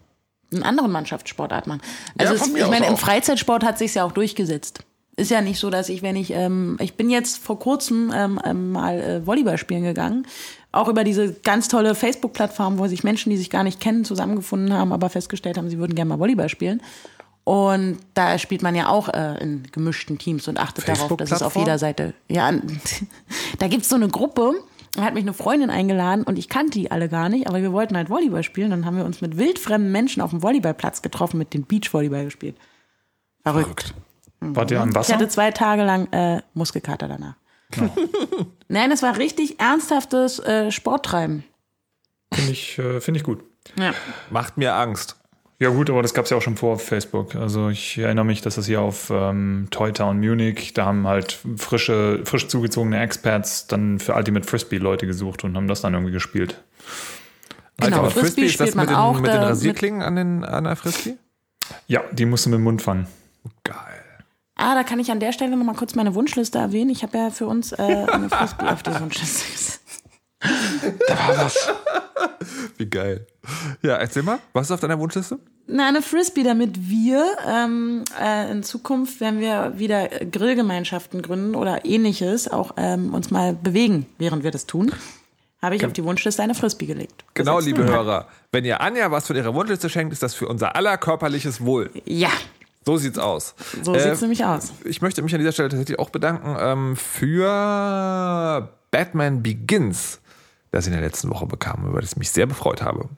[0.51, 1.83] in anderen Mannschaftssportarten machen.
[2.19, 4.81] Also ja, es, ich meine, im Freizeitsport hat sich ja auch durchgesetzt.
[5.17, 8.73] ist ja nicht so, dass ich, wenn ich, ähm, ich bin jetzt vor kurzem ähm,
[8.73, 10.27] mal äh, Volleyball spielen gegangen.
[10.73, 14.73] Auch über diese ganz tolle Facebook-Plattform, wo sich Menschen, die sich gar nicht kennen, zusammengefunden
[14.73, 16.81] haben, aber festgestellt haben, sie würden gerne mal Volleyball spielen.
[17.43, 21.43] Und da spielt man ja auch äh, in gemischten Teams und achtet darauf, dass es
[21.43, 22.15] auf jeder Seite.
[22.29, 22.53] Ja,
[23.59, 24.55] da gibt's so eine Gruppe.
[24.93, 27.73] Da hat mich eine Freundin eingeladen und ich kannte die alle gar nicht, aber wir
[27.73, 28.71] wollten halt Volleyball spielen.
[28.71, 32.57] Dann haben wir uns mit wildfremden Menschen auf dem Volleyballplatz getroffen, mit dem Beachvolleyball gespielt.
[33.43, 33.95] Verrückt.
[34.41, 35.15] Wart ihr am Ich Wasser?
[35.15, 37.35] hatte zwei Tage lang äh, Muskelkater danach.
[38.69, 41.45] Nein, es war richtig ernsthaftes äh, Sporttreiben.
[42.33, 43.43] Finde ich, äh, find ich gut.
[43.79, 43.93] Ja.
[44.31, 45.17] Macht mir Angst.
[45.59, 47.35] Ja gut, aber das gab es ja auch schon vor auf Facebook.
[47.35, 51.39] Also ich erinnere mich, dass das hier auf ähm, Toy Town Munich, da haben halt
[51.59, 56.13] frische, frisch zugezogene Experts dann für Ultimate Frisbee Leute gesucht und haben das dann irgendwie
[56.13, 56.63] gespielt.
[57.77, 60.17] Genau, aber Frisbee ist das spielt man mit den, auch, mit den da- Rasierklingen an,
[60.17, 61.17] den, an der Frisbee?
[61.87, 63.07] Ja, die musst du mit dem Mund fangen.
[63.65, 63.77] Geil.
[64.61, 66.91] Ah, da kann ich an der Stelle noch mal kurz meine Wunschliste erwähnen.
[66.91, 69.81] Ich habe ja für uns äh, eine Frisbee auf die Wunschliste gesetzt.
[71.09, 71.69] Da war was.
[72.77, 73.27] Wie geil.
[73.83, 75.39] Ja, erzähl mal, was ist auf deiner Wunschliste?
[75.67, 81.85] Na, eine Frisbee, damit wir ähm, äh, in Zukunft, wenn wir wieder Grillgemeinschaften gründen oder
[81.85, 84.93] ähnliches, auch ähm, uns mal bewegen, während wir das tun,
[85.63, 87.25] habe ich auf die Wunschliste eine Frisbee gelegt.
[87.35, 87.79] Genau, Gesetzt.
[87.79, 88.29] liebe Hörer.
[88.53, 91.91] Wenn ihr Anja was von ihrer Wunschliste schenkt, ist das für unser aller körperliches Wohl.
[92.05, 92.31] Ja,
[92.85, 93.55] So sieht's aus.
[93.83, 94.73] so Äh, sieht's nämlich aus.
[94.85, 100.21] Ich möchte mich an dieser Stelle tatsächlich auch bedanken ähm, für Batman Begins,
[100.71, 103.09] das ich in der letzten Woche bekam, über das ich mich sehr befreut habe.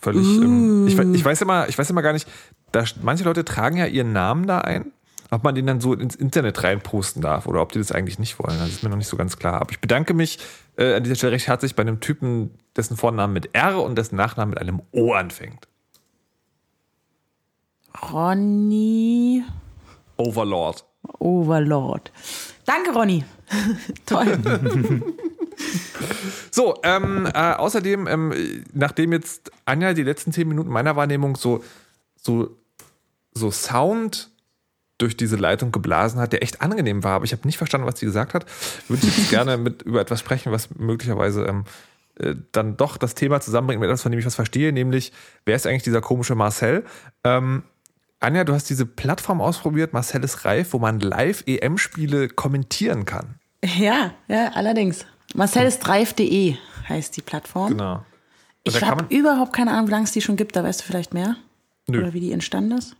[0.00, 0.26] Völlig.
[0.26, 2.28] Ähm, ich, ich weiß immer, ich weiß immer gar nicht.
[2.72, 4.92] Da, manche Leute tragen ja ihren Namen da ein,
[5.30, 8.38] ob man den dann so ins Internet reinposten darf oder ob die das eigentlich nicht
[8.38, 8.58] wollen.
[8.58, 9.60] Das ist mir noch nicht so ganz klar.
[9.60, 10.38] Aber ich bedanke mich
[10.76, 14.16] äh, an dieser Stelle recht herzlich bei einem Typen, dessen Vornamen mit R und dessen
[14.16, 15.68] Nachnamen mit einem O anfängt.
[18.10, 19.44] Ronny
[20.16, 20.84] Overlord.
[21.18, 22.12] Overlord.
[22.64, 23.24] Danke, Ronny.
[24.06, 24.38] Toll.
[26.50, 31.62] So, ähm, äh, außerdem, ähm, nachdem jetzt Anja die letzten zehn Minuten meiner Wahrnehmung so,
[32.16, 32.56] so,
[33.32, 34.30] so Sound
[34.98, 37.98] durch diese Leitung geblasen hat, der echt angenehm war, aber ich habe nicht verstanden, was
[37.98, 38.46] sie gesagt hat,
[38.88, 41.64] würde ich jetzt gerne mit über etwas sprechen, was möglicherweise ähm,
[42.18, 45.12] äh, dann doch das Thema zusammenbringt mit etwas, von dem ich was verstehe, nämlich,
[45.44, 46.84] wer ist eigentlich dieser komische Marcel?
[47.24, 47.62] Ähm,
[48.22, 53.34] Anja, du hast diese Plattform ausprobiert, Marcel ist reif, wo man live EM-Spiele kommentieren kann.
[53.64, 55.04] ja, ja, allerdings.
[55.34, 56.56] Marcelistreif.de
[56.88, 57.70] heißt die Plattform.
[57.70, 57.94] Genau.
[57.94, 58.04] Und
[58.64, 60.54] Ich habe überhaupt keine Ahnung, wie lange es die schon gibt.
[60.56, 61.36] Da weißt du vielleicht mehr?
[61.88, 61.98] Nö.
[61.98, 62.94] Oder wie die entstanden ist?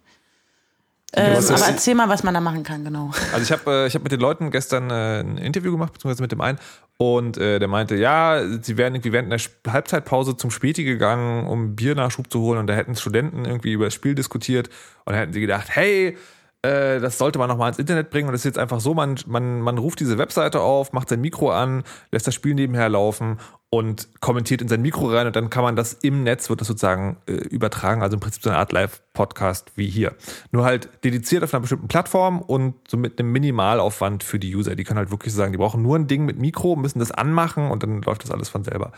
[1.14, 3.10] Ähm, aber erzähl mal, was man da machen kann, genau.
[3.32, 6.22] Also ich habe äh, ich hab mit den Leuten gestern äh, ein Interview gemacht, beziehungsweise
[6.22, 6.58] mit dem einen,
[6.96, 11.46] und äh, der meinte, ja, sie wären irgendwie während einer Sp- Halbzeitpause zum Späti gegangen,
[11.46, 14.70] um Biernachschub zu holen, und da hätten Studenten irgendwie über das Spiel diskutiert,
[15.04, 16.16] und da hätten sie gedacht, hey,
[16.62, 19.16] äh, das sollte man nochmal ins Internet bringen, und das ist jetzt einfach so, man,
[19.26, 23.38] man, man ruft diese Webseite auf, macht sein Mikro an, lässt das Spiel nebenher laufen
[23.68, 26.68] und kommentiert in sein Mikro rein, und dann kann man das im Netz, wird das
[26.68, 30.14] sozusagen äh, übertragen, also im Prinzip so eine Art Live-Podcast wie hier.
[30.50, 34.76] Nur halt dediziert auf einer bestimmten Plattform und so mit einem Minimalaufwand für die User.
[34.76, 37.70] Die können halt wirklich sagen, die brauchen nur ein Ding mit Mikro, müssen das anmachen
[37.70, 38.92] und dann läuft das alles von selber.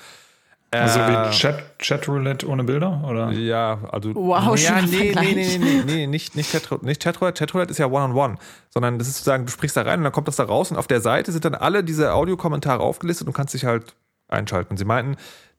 [0.82, 3.02] Also Äh, wie Chat, Chatroulette ohne Bilder?
[3.08, 3.30] Oder?
[3.32, 4.14] Ja, also.
[4.14, 6.86] Wow, ja, nee, nee, nee, nee, nee, nicht, nicht Chatroulette.
[6.86, 7.38] Nicht Chatroulette.
[7.38, 8.36] Chatroulette ist ja One-on-One.
[8.70, 10.76] Sondern das ist sozusagen, du sprichst da rein und dann kommt das da raus und
[10.76, 13.94] auf der Seite sind dann alle diese Audiokommentare aufgelistet und kannst dich halt
[14.28, 14.72] einschalten.
[14.72, 15.16] Und sie meinten,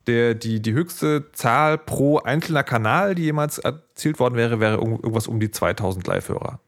[0.08, 4.99] der, die, die höchste Zahl pro einzelner Kanal, die jemals erzielt worden wäre, wäre irgend-
[5.04, 6.60] irgendwas um die 2000 Live-Hörer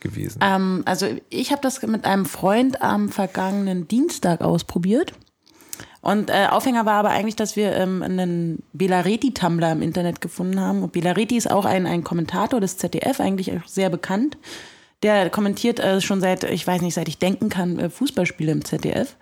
[0.00, 0.40] gewesen.
[0.42, 5.12] Ähm, also ich habe das mit einem Freund am vergangenen Dienstag ausprobiert.
[6.02, 10.82] Und äh, Aufhänger war aber eigentlich, dass wir ähm, einen Belareti-Tumblr im Internet gefunden haben.
[10.82, 14.36] Und Belareti ist auch ein, ein Kommentator des ZDF, eigentlich auch sehr bekannt.
[15.04, 18.64] Der kommentiert äh, schon seit, ich weiß nicht, seit ich denken kann, äh, Fußballspiele im
[18.64, 19.16] ZDF.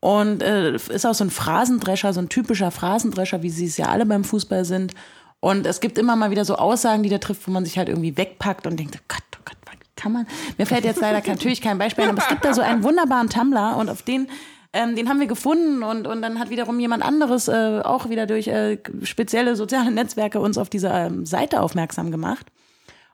[0.00, 3.86] Und äh, ist auch so ein Phrasendrescher, so ein typischer Phrasendrescher, wie sie es ja
[3.86, 4.94] alle beim Fußball sind.
[5.40, 7.90] Und es gibt immer mal wieder so Aussagen, die der trifft, wo man sich halt
[7.90, 9.56] irgendwie wegpackt und denkt, oh Gott, oh Gott,
[9.96, 10.26] kann man?
[10.58, 13.28] Mir fällt jetzt leider natürlich kein Beispiel ein, aber es gibt da so einen wunderbaren
[13.28, 14.28] Tumblr und auf den
[14.72, 18.26] ähm, den haben wir gefunden und, und dann hat wiederum jemand anderes äh, auch wieder
[18.26, 22.46] durch äh, spezielle soziale Netzwerke uns auf diese ähm, Seite aufmerksam gemacht.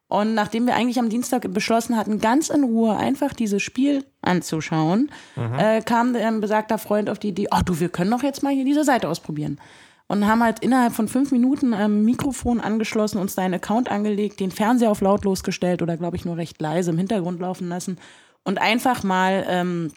[0.07, 5.11] Und nachdem wir eigentlich am Dienstag beschlossen hatten, ganz in Ruhe einfach dieses Spiel anzuschauen,
[5.59, 8.53] äh, kam ein besagter Freund auf die Idee, ach du, wir können doch jetzt mal
[8.53, 9.61] hier diese Seite ausprobieren.
[10.07, 14.41] Und haben halt innerhalb von fünf Minuten ähm, Mikrofon angeschlossen, uns da einen Account angelegt,
[14.41, 17.99] den Fernseher auf lautlos gestellt oder glaube ich nur recht leise im Hintergrund laufen lassen
[18.45, 19.93] und einfach mal ähm,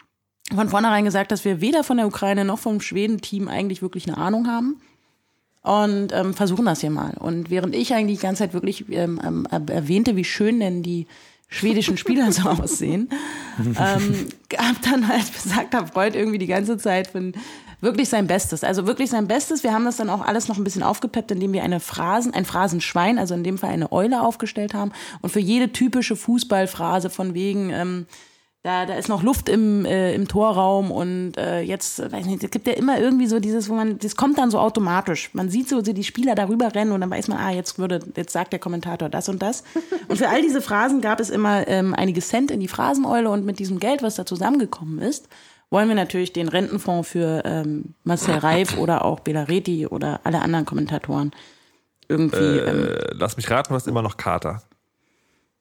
[0.54, 4.18] von vornherein gesagt, dass wir weder von der Ukraine noch vom Schweden-Team eigentlich wirklich eine
[4.18, 4.80] Ahnung haben
[5.62, 7.14] und ähm, versuchen das hier mal.
[7.18, 11.06] Und während ich eigentlich die ganze Zeit wirklich ähm, ähm, erwähnte, wie schön denn die
[11.48, 13.08] schwedischen Spieler so aussehen.
[13.58, 17.32] ähm, hab dann halt besagter Freund irgendwie die ganze Zeit von
[17.80, 18.64] wirklich sein Bestes.
[18.64, 19.62] Also wirklich sein Bestes.
[19.62, 22.44] Wir haben das dann auch alles noch ein bisschen aufgepeppt, indem wir eine Phrasen, ein
[22.44, 24.92] Phrasenschwein, also in dem Fall eine Eule aufgestellt haben.
[25.20, 28.06] Und für jede typische Fußballphrase von wegen, ähm,
[28.62, 32.50] da, da ist noch Luft im, äh, im Torraum und äh, jetzt, weiß nicht, es
[32.50, 35.30] gibt ja immer irgendwie so dieses, wo man, das kommt dann so automatisch.
[35.32, 38.00] Man sieht so, so die Spieler darüber rennen und dann weiß man, ah, jetzt würde,
[38.14, 39.64] jetzt sagt der Kommentator das und das.
[40.06, 43.44] Und für all diese Phrasen gab es immer ähm, einige Cent in die Phraseneule und
[43.44, 45.28] mit diesem Geld, was da zusammengekommen ist,
[45.70, 50.66] wollen wir natürlich den Rentenfonds für ähm, Marcel Reif oder auch Belareti oder alle anderen
[50.66, 51.32] Kommentatoren
[52.08, 52.36] irgendwie.
[52.36, 54.62] Ähm, Äh, lass mich raten, du hast immer noch Kater.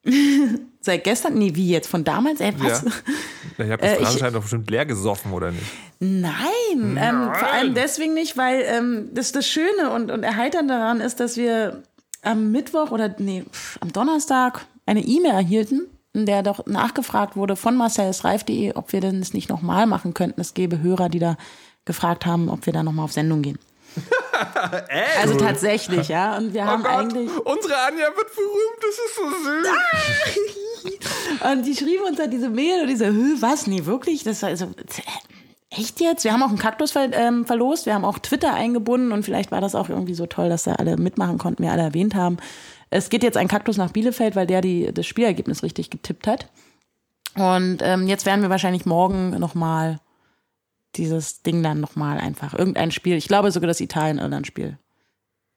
[0.82, 1.36] seit gestern?
[1.36, 1.88] Nee, wie jetzt?
[1.88, 2.40] Von damals?
[2.40, 2.84] Ey, was?
[2.84, 3.66] Ja.
[3.66, 5.64] Ich habe Äh, das ich- Phrasenschwein doch bestimmt leer gesoffen, oder nicht?
[6.00, 11.00] Nein, Ähm, vor allem deswegen nicht, weil ähm, das, das Schöne und, und Erheiternde daran
[11.02, 11.84] ist, dass wir
[12.24, 17.56] am Mittwoch oder nee, pf, am Donnerstag eine E-Mail erhielten, in der doch nachgefragt wurde
[17.56, 20.42] von marcelesreif.de, ob wir denn das nicht nochmal machen könnten.
[20.42, 21.38] Es gäbe Hörer, die da
[21.86, 23.60] gefragt haben, ob wir da nochmal auf Sendung gehen.
[25.22, 26.38] also tatsächlich, ja.
[26.38, 27.30] Und wir haben eigentlich.
[27.30, 29.68] unsere Anja wird berühmt, das ist so süß.
[31.52, 33.68] Und die schrieben uns halt diese Mail und diese, Hö, was?
[33.68, 34.24] Nee, wirklich?
[34.24, 34.72] Das war also,
[35.70, 36.24] echt jetzt?
[36.24, 39.52] Wir haben auch einen Kaktus ver ähm, verlost, wir haben auch Twitter eingebunden und vielleicht
[39.52, 42.38] war das auch irgendwie so toll, dass da alle mitmachen konnten, wir alle erwähnt haben.
[42.90, 46.48] Es geht jetzt ein Kaktus nach Bielefeld, weil der die, das Spielergebnis richtig getippt hat.
[47.36, 50.00] Und ähm, jetzt werden wir wahrscheinlich morgen nochmal
[50.96, 54.78] dieses Ding dann nochmal einfach, irgendein Spiel, ich glaube sogar das Italien-Irland-Spiel.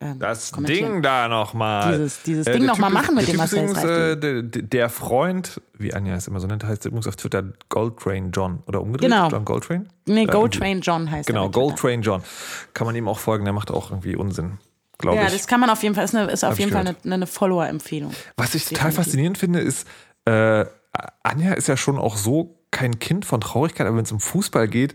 [0.00, 0.50] ähm, Das.
[0.52, 1.92] Ding da nochmal.
[1.92, 5.94] Dieses- dieses Ding noch mal machen mit dem Marcel übrigens, äh, der, der Freund, wie
[5.94, 9.10] Anja es immer so nennt, heißt übrigens auf Twitter Goldtrain John oder umgedreht.
[9.10, 9.28] Genau.
[9.28, 9.88] John Goldtrain?
[10.06, 10.58] Nee, Ja, Go irgendwie.
[10.58, 11.50] Train John heißt Genau, er.
[11.50, 12.22] Goldtrain John.
[12.74, 14.58] Kann man ihm auch folgen, der macht auch irgendwie Unsinn,
[14.98, 15.32] glaube Ja, ich.
[15.32, 17.26] das kann man auf jeden Fall, ist, eine, ist auf jeden ich Fall eine, eine
[17.26, 18.12] Follower-Empfehlung.
[18.36, 19.04] Was ich total Definitiv.
[19.04, 19.86] faszinierend finde, ist,
[20.26, 20.64] äh,
[21.22, 24.68] Anja ist ja schon auch so kein Kind von Traurigkeit, aber wenn es um Fußball
[24.68, 24.94] geht,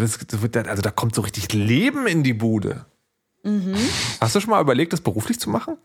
[0.00, 2.86] wird es- wird also da kommt so richtig Leben in die Bude.
[3.42, 3.74] Mhm.
[4.20, 5.76] Hast du schon mal überlegt, das beruflich zu machen?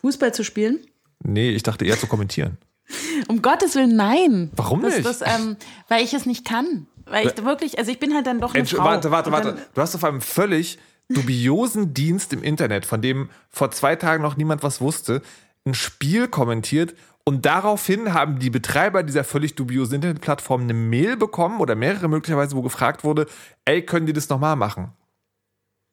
[0.00, 0.80] Fußball zu spielen?
[1.24, 2.58] Nee, ich dachte eher zu kommentieren.
[3.28, 4.50] Um Gottes Willen, nein.
[4.54, 5.06] Warum das, nicht?
[5.06, 5.56] Das, ähm,
[5.88, 6.86] weil ich es nicht kann.
[7.06, 8.84] Weil ich wirklich, also ich bin halt dann doch eine Entsch Frau.
[8.84, 9.56] warte, warte, warte.
[9.74, 10.78] Du hast auf einem völlig
[11.08, 15.22] dubiosen Dienst im Internet, von dem vor zwei Tagen noch niemand was wusste,
[15.64, 16.94] ein Spiel kommentiert
[17.28, 22.54] und daraufhin haben die Betreiber dieser völlig dubiosen Internetplattform eine Mail bekommen oder mehrere möglicherweise,
[22.56, 23.26] wo gefragt wurde,
[23.64, 24.92] ey, können die das nochmal machen?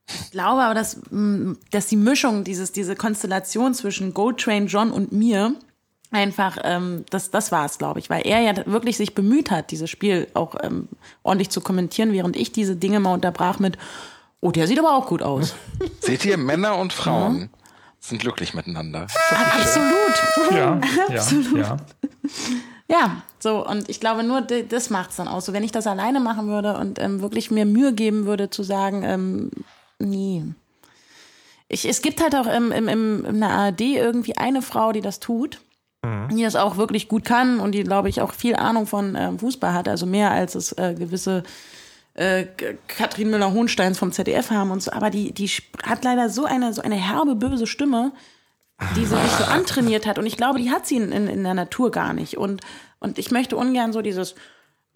[0.07, 4.91] ich glaube aber, dass, mh, dass die Mischung, dieses, diese Konstellation zwischen Gold Train John
[4.91, 5.55] und mir
[6.11, 9.71] einfach, ähm, das, das war es, glaube ich, weil er ja wirklich sich bemüht hat,
[9.71, 10.87] dieses Spiel auch ähm,
[11.23, 13.77] ordentlich zu kommentieren, während ich diese Dinge mal unterbrach mit,
[14.39, 15.55] oh, der sieht aber auch gut aus.
[15.99, 17.49] Seht ihr, Männer und Frauen
[18.03, 19.07] sind glücklich miteinander.
[19.29, 20.51] Absolut.
[20.51, 21.77] Ja, ja, ja.
[22.89, 25.45] Ja, so, und ich glaube, nur das macht's dann aus.
[25.45, 28.61] So, wenn ich das alleine machen würde und ähm, wirklich mir Mühe geben würde, zu
[28.61, 29.51] sagen, ähm,
[29.99, 30.43] nee.
[31.69, 35.01] Ich, es gibt halt auch im, im, im, in der ARD irgendwie eine Frau, die
[35.01, 35.61] das tut,
[36.31, 39.39] die das auch wirklich gut kann und die, glaube ich, auch viel Ahnung von ähm,
[39.39, 41.43] Fußball hat, also mehr als es äh, gewisse
[42.15, 42.45] äh,
[42.87, 44.91] Katrin Müller-Hohensteins vom ZDF haben und so.
[44.91, 45.47] Aber die, die
[45.83, 48.11] hat leider so eine, so eine herbe, böse Stimme,
[48.95, 50.19] die sie sich so antrainiert hat.
[50.19, 52.37] Und ich glaube, die hat sie in, in, in der Natur gar nicht.
[52.37, 52.61] Und,
[52.99, 54.35] und ich möchte ungern so dieses,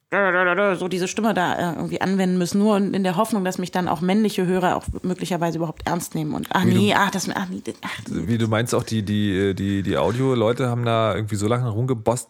[0.09, 3.89] so diese Stimme da äh, irgendwie anwenden müssen, nur in der Hoffnung, dass mich dann
[3.89, 6.33] auch männliche Hörer auch möglicherweise überhaupt ernst nehmen.
[6.33, 9.83] Und ach nee, ach, das, ach, nee, ach, Wie du meinst auch, die, die, die,
[9.83, 12.29] die Audio-Leute haben da irgendwie so lange rumgebost,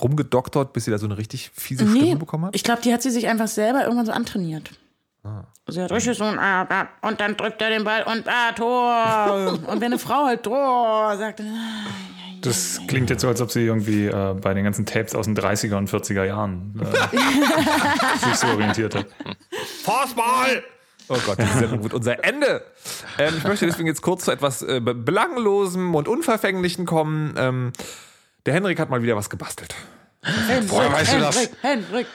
[0.00, 2.00] rumgedoktert, bis sie da so eine richtig fiese nee.
[2.00, 2.56] Stimme bekommen hat?
[2.56, 4.70] Ich glaube, die hat sie sich einfach selber irgendwann so antrainiert.
[5.68, 8.50] Sie hat richtig so ein, ah, ah, und dann drückt er den Ball und ah,
[8.52, 9.60] Tor.
[9.68, 13.60] und wenn eine Frau halt Tor sagt, ah, Das klingt jetzt so, als ob sie
[13.64, 17.16] irgendwie äh, bei den ganzen Tapes aus den 30er und 40er Jahren äh,
[18.26, 19.06] sich so orientiert hat.
[19.84, 20.62] Fußball!
[21.08, 22.64] Oh Gott, diese Sendung wird unser Ende.
[23.18, 27.34] Ähm, ich möchte deswegen jetzt kurz zu etwas äh, Be- Belanglosem und Unverfänglichem kommen.
[27.36, 27.72] Ähm,
[28.46, 29.74] der Henrik hat mal wieder was gebastelt.
[30.22, 31.36] Henrik, Woher weißt du das?
[31.62, 32.06] Henrik,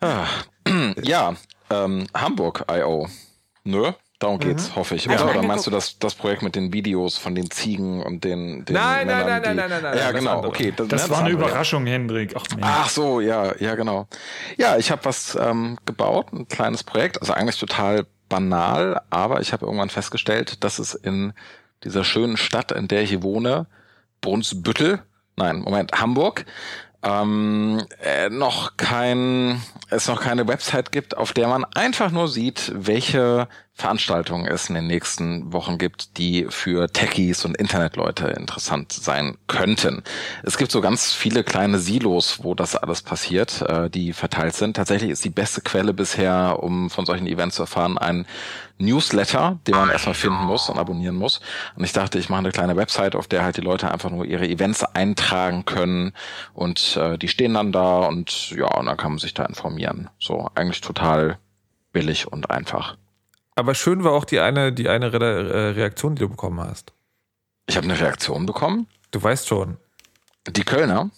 [0.00, 0.94] Henrik.
[1.04, 1.34] Ja,
[1.70, 3.06] ähm, Hamburg I.O.
[3.64, 3.92] Nö?
[4.20, 5.08] Darum geht's, hoffe ich.
[5.08, 8.64] Oder, oder meinst du das, das Projekt mit den Videos von den Ziegen und den,
[8.64, 10.48] den Nein, nein, Männern, nein, die, nein, nein, nein, nein, Ja, das genau, andere.
[10.48, 10.72] okay.
[10.76, 11.48] Das ne, war eine andere.
[11.48, 12.34] Überraschung, Hendrik.
[12.36, 12.44] Ach.
[12.60, 14.06] Ach so, ja, ja, genau.
[14.56, 19.52] Ja, ich habe was ähm, gebaut, ein kleines Projekt, also eigentlich total banal, aber ich
[19.52, 21.32] habe irgendwann festgestellt, dass es in
[21.82, 23.66] dieser schönen Stadt, in der ich hier wohne,
[24.20, 25.02] Brunsbüttel,
[25.36, 26.46] nein, Moment, Hamburg,
[27.02, 32.72] ähm, äh, noch kein, es noch keine Website gibt, auf der man einfach nur sieht,
[32.74, 39.36] welche Veranstaltungen es in den nächsten Wochen gibt, die für Techies und Internetleute interessant sein
[39.48, 40.04] könnten.
[40.44, 44.76] Es gibt so ganz viele kleine Silos, wo das alles passiert, äh, die verteilt sind.
[44.76, 48.26] Tatsächlich ist die beste Quelle bisher, um von solchen Events zu erfahren, ein
[48.78, 51.40] Newsletter, den man erstmal finden muss und abonnieren muss.
[51.74, 54.24] Und ich dachte, ich mache eine kleine Website, auf der halt die Leute einfach nur
[54.24, 56.12] ihre Events eintragen können
[56.52, 60.10] und äh, die stehen dann da und ja, und dann kann man sich da informieren.
[60.20, 61.38] So eigentlich total
[61.92, 62.96] billig und einfach.
[63.56, 65.18] Aber schön war auch die eine, die eine Re
[65.50, 66.92] äh, Reaktion, die du bekommen hast.
[67.66, 68.86] Ich habe eine Reaktion bekommen.
[69.10, 69.76] Du weißt schon.
[70.48, 71.10] Die Kölner.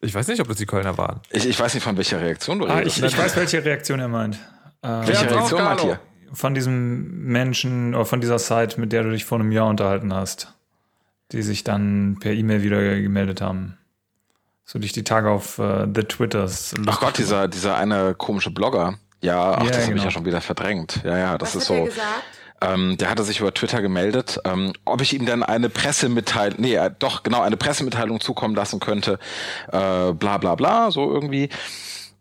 [0.00, 1.20] Ich weiß nicht, ob das die Kölner waren.
[1.30, 2.98] Ich, ich weiß nicht, von welcher Reaktion du Ah, redest.
[2.98, 4.36] ich, ich weiß, welche Reaktion er meint.
[4.82, 6.00] Äh, welche Reaktion meint ihr?
[6.34, 10.14] von diesem Menschen oder von dieser Site, mit der du dich vor einem Jahr unterhalten
[10.14, 10.54] hast,
[11.30, 13.76] die sich dann per E-Mail wieder gemeldet haben.
[14.64, 16.74] So dich die Tage auf äh, The Twitters.
[16.86, 18.98] Ach Gott, dieser, dieser eine komische Blogger.
[19.22, 20.04] Ja, ach, Ja, das habe ich genau.
[20.04, 21.00] ja schon wieder verdrängt.
[21.04, 22.00] Ja, ja, das ist hat er so.
[22.60, 26.74] Ähm, der hatte sich über Twitter gemeldet, ähm, ob ich ihm denn eine Pressemitteilung, nee,
[26.76, 29.18] äh, doch, genau, eine Pressemitteilung zukommen lassen könnte,
[29.72, 31.48] äh, bla bla bla, so irgendwie.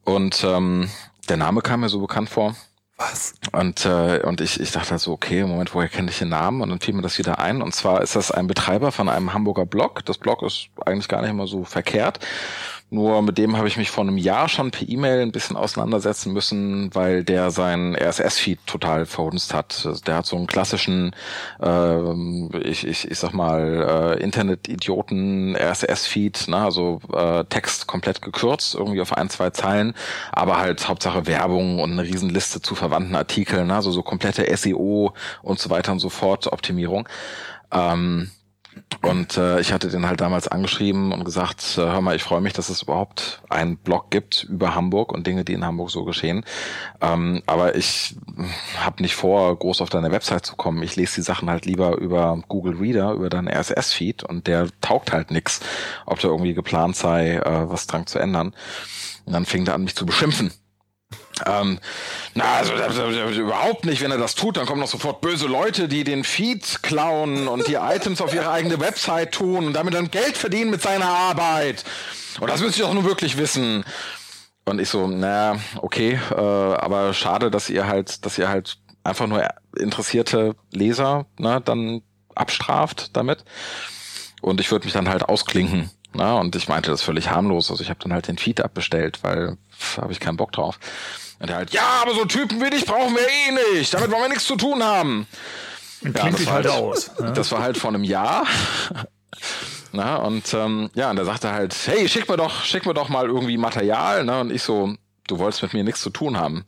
[0.03, 0.89] Und ähm,
[1.29, 2.55] der Name kam mir so bekannt vor.
[2.97, 3.33] Was?
[3.51, 6.61] Und, äh, und ich, ich dachte so, okay, Moment, woher kenne ich den Namen?
[6.61, 7.61] Und dann fiel mir das wieder ein.
[7.61, 10.05] Und zwar ist das ein Betreiber von einem Hamburger Blog.
[10.05, 12.19] Das Blog ist eigentlich gar nicht immer so verkehrt.
[12.93, 16.33] Nur mit dem habe ich mich vor einem Jahr schon per E-Mail ein bisschen auseinandersetzen
[16.33, 19.87] müssen, weil der seinen RSS-Feed total verhunzt hat.
[20.05, 21.15] Der hat so einen klassischen,
[21.61, 26.57] ähm, ich, ich, ich sag mal, äh, Internet-Idioten RSS-Feed, ne?
[26.57, 29.93] also äh, Text komplett gekürzt, irgendwie auf ein, zwei Zeilen,
[30.33, 33.75] aber halt Hauptsache Werbung und eine Riesenliste zu verwandten Artikeln, ne?
[33.75, 37.07] also so komplette SEO und so weiter und so fort Optimierung.
[37.71, 38.31] Ähm,
[39.01, 42.41] und äh, ich hatte den halt damals angeschrieben und gesagt, äh, hör mal, ich freue
[42.41, 46.03] mich, dass es überhaupt einen Blog gibt über Hamburg und Dinge, die in Hamburg so
[46.03, 46.45] geschehen.
[47.01, 48.15] Ähm, aber ich
[48.77, 50.83] habe nicht vor, groß auf deine Website zu kommen.
[50.83, 55.13] Ich lese die Sachen halt lieber über Google Reader, über deinen RSS-Feed und der taugt
[55.13, 55.61] halt nix,
[56.05, 58.53] ob da irgendwie geplant sei, äh, was dran zu ändern.
[59.25, 60.51] Und dann fing er an, mich zu beschimpfen.
[61.45, 61.79] Ähm,
[62.33, 62.73] na, also
[63.41, 64.01] überhaupt nicht.
[64.01, 67.67] Wenn er das tut, dann kommen noch sofort böse Leute, die den Feed klauen und
[67.67, 71.83] die Items auf ihre eigene Website tun und damit dann Geld verdienen mit seiner Arbeit.
[72.39, 73.83] Und das müsst ihr doch nur wirklich wissen.
[74.65, 79.27] Und ich so, na, okay, äh, aber schade, dass ihr halt, dass ihr halt einfach
[79.27, 82.01] nur interessierte Leser, ne, dann
[82.35, 83.43] abstraft damit.
[84.41, 85.89] Und ich würde mich dann halt ausklinken.
[86.13, 87.71] Na, und ich meinte das völlig harmlos.
[87.71, 89.57] Also ich habe dann halt den Feed abbestellt, weil
[89.97, 90.77] habe ich keinen Bock drauf.
[91.39, 93.93] Und er halt, ja, aber so Typen wie dich brauchen wir eh nicht.
[93.93, 95.25] Damit wollen wir nichts zu tun haben.
[96.01, 97.11] Klingt das war halt halt- aus.
[97.19, 97.33] Ne?
[97.33, 98.45] Das war halt vor einem Jahr.
[99.93, 103.09] Na, und ähm, ja, und er sagte halt, hey, schick mir doch, schick mir doch
[103.09, 104.39] mal irgendwie Material, ne?
[104.39, 104.95] Und ich so,
[105.27, 106.65] du wolltest mit mir nichts zu tun haben.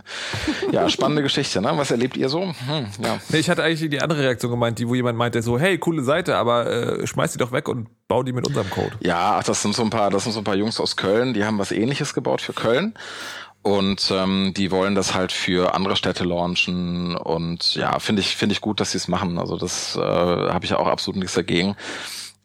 [0.72, 1.72] ja, spannende Geschichte, ne?
[1.74, 2.42] Was erlebt ihr so?
[2.42, 3.18] Hm, ja.
[3.28, 6.02] Nee, ich hatte eigentlich die andere Reaktion gemeint, die, wo jemand meinte so, hey, coole
[6.02, 8.92] Seite, aber äh, schmeiß die doch weg und bau die mit unserem Code.
[9.00, 11.34] Ja, ach, das sind so ein paar, das sind so ein paar Jungs aus Köln,
[11.34, 12.94] die haben was ähnliches gebaut für Köln.
[13.62, 17.16] Und ähm, die wollen das halt für andere Städte launchen.
[17.16, 19.40] Und ja, finde ich, finde ich gut, dass sie es machen.
[19.40, 21.74] Also das äh, habe ich auch absolut nichts dagegen.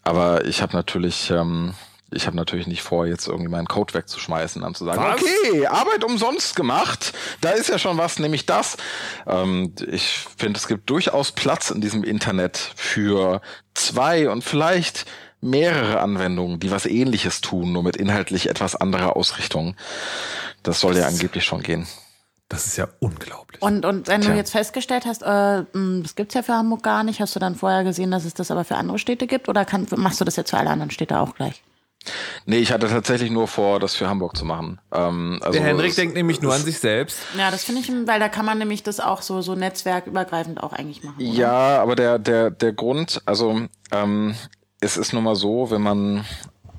[0.03, 1.75] Aber ich habe natürlich, ähm,
[2.11, 5.21] ich habe natürlich nicht vor, jetzt irgendwie meinen Code wegzuschmeißen, dann zu sagen, Was?
[5.21, 7.13] okay, Arbeit umsonst gemacht.
[7.39, 8.77] Da ist ja schon was, nämlich das.
[9.25, 13.41] Ähm, ich finde, es gibt durchaus Platz in diesem Internet für
[13.73, 15.05] zwei und vielleicht
[15.39, 19.75] mehrere Anwendungen, die was ähnliches tun, nur mit inhaltlich etwas anderer Ausrichtung.
[20.63, 21.87] Das soll ja angeblich schon gehen.
[22.49, 23.61] Das ist ja unglaublich.
[23.61, 24.31] Und, und wenn Tja.
[24.31, 27.39] du jetzt festgestellt hast, äh, mh, das gibt's ja für Hamburg gar nicht, hast du
[27.39, 30.25] dann vorher gesehen, dass es das aber für andere Städte gibt oder kann, machst du
[30.25, 31.63] das jetzt für alle anderen Städte auch gleich?
[32.45, 34.79] Nee, ich hatte tatsächlich nur vor, das für Hamburg zu machen.
[34.91, 37.19] Ähm, also Der Henrik es- denkt nämlich nur an sich selbst.
[37.37, 40.73] Ja, das finde ich, weil da kann man nämlich das auch so, so netzwerkübergreifend auch
[40.73, 41.15] eigentlich machen.
[41.17, 41.25] Oder?
[41.33, 43.61] Ja, aber der, der, der Grund, also
[43.91, 44.35] ähm,
[44.79, 46.25] es ist nun mal so, wenn man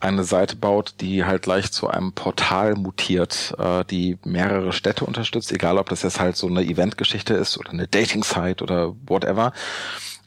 [0.00, 5.52] eine Seite baut, die halt gleich zu einem Portal mutiert, äh, die mehrere Städte unterstützt,
[5.52, 9.52] egal ob das jetzt halt so eine Eventgeschichte ist oder eine Dating-Site oder whatever.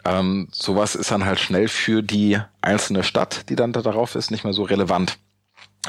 [0.06, 4.32] Ähm, sowas ist dann halt schnell für die einzelne Stadt, die dann da darauf ist,
[4.32, 5.18] nicht mehr so relevant.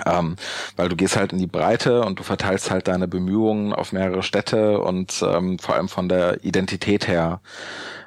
[0.05, 0.37] Ähm,
[0.76, 4.22] weil du gehst halt in die Breite und du verteilst halt deine Bemühungen auf mehrere
[4.22, 7.41] Städte und ähm, vor allem von der Identität her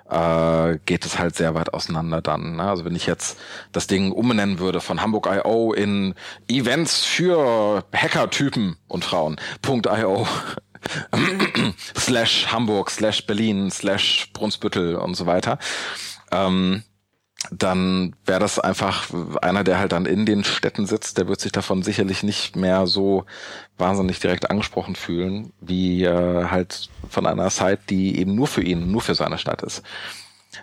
[0.10, 2.58] äh, geht es halt sehr weit auseinander dann.
[2.58, 2.64] Ne?
[2.64, 3.40] Also wenn ich jetzt
[3.72, 6.16] das Ding umbenennen würde von Hamburg.io in
[6.48, 9.38] Events für Hacker-Typen und Frauen.
[9.66, 10.28] .io
[11.98, 15.60] slash Hamburg, slash Berlin, slash Brunsbüttel und so weiter.
[16.32, 16.84] Ähm,
[17.52, 19.08] dann wäre das einfach
[19.42, 22.86] einer, der halt dann in den Städten sitzt, der wird sich davon sicherlich nicht mehr
[22.86, 23.26] so
[23.78, 28.92] wahnsinnig direkt angesprochen fühlen, wie äh, halt von einer Site, die eben nur für ihn,
[28.92, 29.84] nur für seine Stadt ist.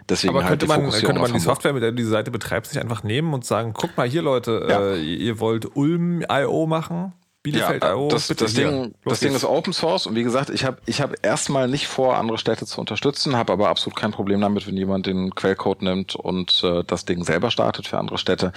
[0.09, 2.73] Deswegen Aber halt könnte, man, könnte man die Software, mit der du diese Seite betreibst,
[2.73, 4.93] sich einfach nehmen und sagen, guck mal hier Leute, ja.
[4.93, 7.13] äh, ihr wollt Ulm.io machen?
[7.47, 10.65] Bielefeld ja, IO, das, das Ding, das Ding ist Open Source und wie gesagt, ich
[10.65, 14.41] habe ich hab erstmal nicht vor, andere Städte zu unterstützen, habe aber absolut kein Problem
[14.41, 18.53] damit, wenn jemand den Quellcode nimmt und äh, das Ding selber startet für andere Städte.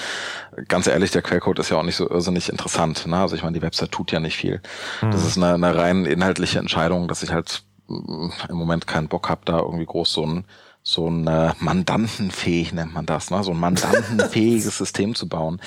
[0.68, 3.06] Ganz ehrlich, der Quellcode ist ja auch nicht so irrsinnig interessant.
[3.06, 3.18] Ne?
[3.18, 4.62] Also ich meine, die Website tut ja nicht viel.
[5.02, 5.12] Mhm.
[5.12, 9.30] Das ist eine, eine rein inhaltliche Entscheidung, dass ich halt mm, im Moment keinen Bock
[9.30, 10.46] habe, da irgendwie groß so ein
[10.82, 13.44] so ein äh, mandantenfähig nennt man das, ne?
[13.44, 15.62] so ein mandantenfähiges System zu bauen.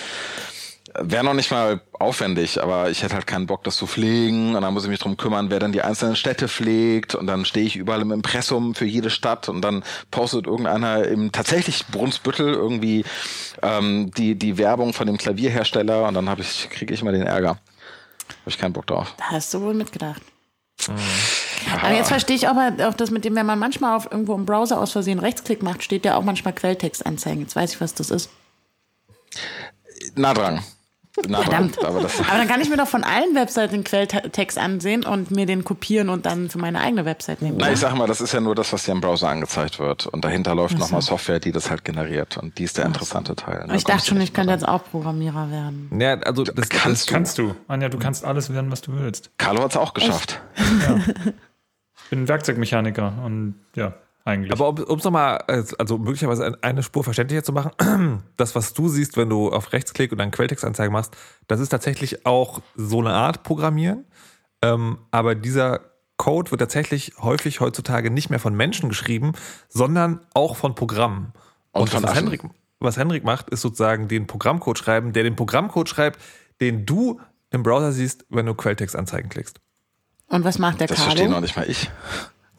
[0.99, 4.55] Wäre noch nicht mal aufwendig, aber ich hätte halt keinen Bock, das zu pflegen.
[4.55, 7.15] Und dann muss ich mich drum kümmern, wer dann die einzelnen Städte pflegt.
[7.15, 11.33] Und dann stehe ich überall im Impressum für jede Stadt und dann postet irgendeiner im
[11.33, 13.05] tatsächlich Brunsbüttel irgendwie
[13.63, 17.23] ähm, die, die Werbung von dem Klavierhersteller und dann habe ich, kriege ich immer den
[17.23, 17.51] Ärger.
[17.51, 19.15] Habe ich keinen Bock drauf.
[19.19, 20.23] Da hast du wohl mitgedacht.
[20.89, 20.95] Mhm.
[21.81, 24.47] Aber jetzt verstehe ich aber auch das mit dem, wenn man manchmal auf irgendwo im
[24.47, 27.41] Browser aus Versehen Rechtsklick macht, steht ja auch manchmal Quelltext anzeigen.
[27.41, 28.31] Jetzt weiß ich, was das ist.
[30.15, 30.63] Nah dran.
[31.29, 31.79] Na, Verdammt.
[31.85, 32.09] aber, aber,
[32.39, 36.09] dann kann ich mir doch von allen Webseiten den Quelltext ansehen und mir den kopieren
[36.09, 37.59] und dann für meine eigene Website nehmen.
[37.61, 40.07] Na, ich sag mal, das ist ja nur das, was dir im Browser angezeigt wird.
[40.07, 40.79] Und dahinter läuft so.
[40.79, 42.39] nochmal Software, die das halt generiert.
[42.39, 43.69] Und die ist der interessante Teil.
[43.75, 45.91] Ich dachte schon, ich könnte jetzt auch Programmierer werden.
[45.99, 47.13] Ja, also das, kannst, das du.
[47.13, 47.55] kannst du.
[47.69, 49.31] Anja, du kannst alles werden, was du willst.
[49.37, 50.41] Carlo hat es auch geschafft.
[50.57, 50.99] Ja.
[52.05, 53.95] Ich bin Werkzeugmechaniker und ja
[54.25, 54.53] eigentlich.
[54.53, 55.39] Aber um es nochmal,
[55.79, 60.13] also möglicherweise eine Spur verständlicher zu machen, das, was du siehst, wenn du auf Rechtsklick
[60.13, 61.17] und dann Quelltextanzeige machst,
[61.49, 64.05] das ist tatsächlich auch so eine Art Programmieren.
[64.63, 65.81] Ähm, aber dieser
[66.17, 69.33] Code wird tatsächlich häufig heutzutage nicht mehr von Menschen geschrieben,
[69.69, 71.33] sondern auch von Programmen.
[71.73, 72.43] Und, und von was, Henrik,
[72.79, 76.21] was Henrik macht, ist sozusagen den Programmcode schreiben, der den Programmcode schreibt,
[76.61, 77.21] den du
[77.51, 79.61] im Browser siehst, wenn du Quelltextanzeigen klickst.
[80.29, 81.11] Und was macht der Das Carlo?
[81.11, 81.91] verstehe noch nicht mal ich.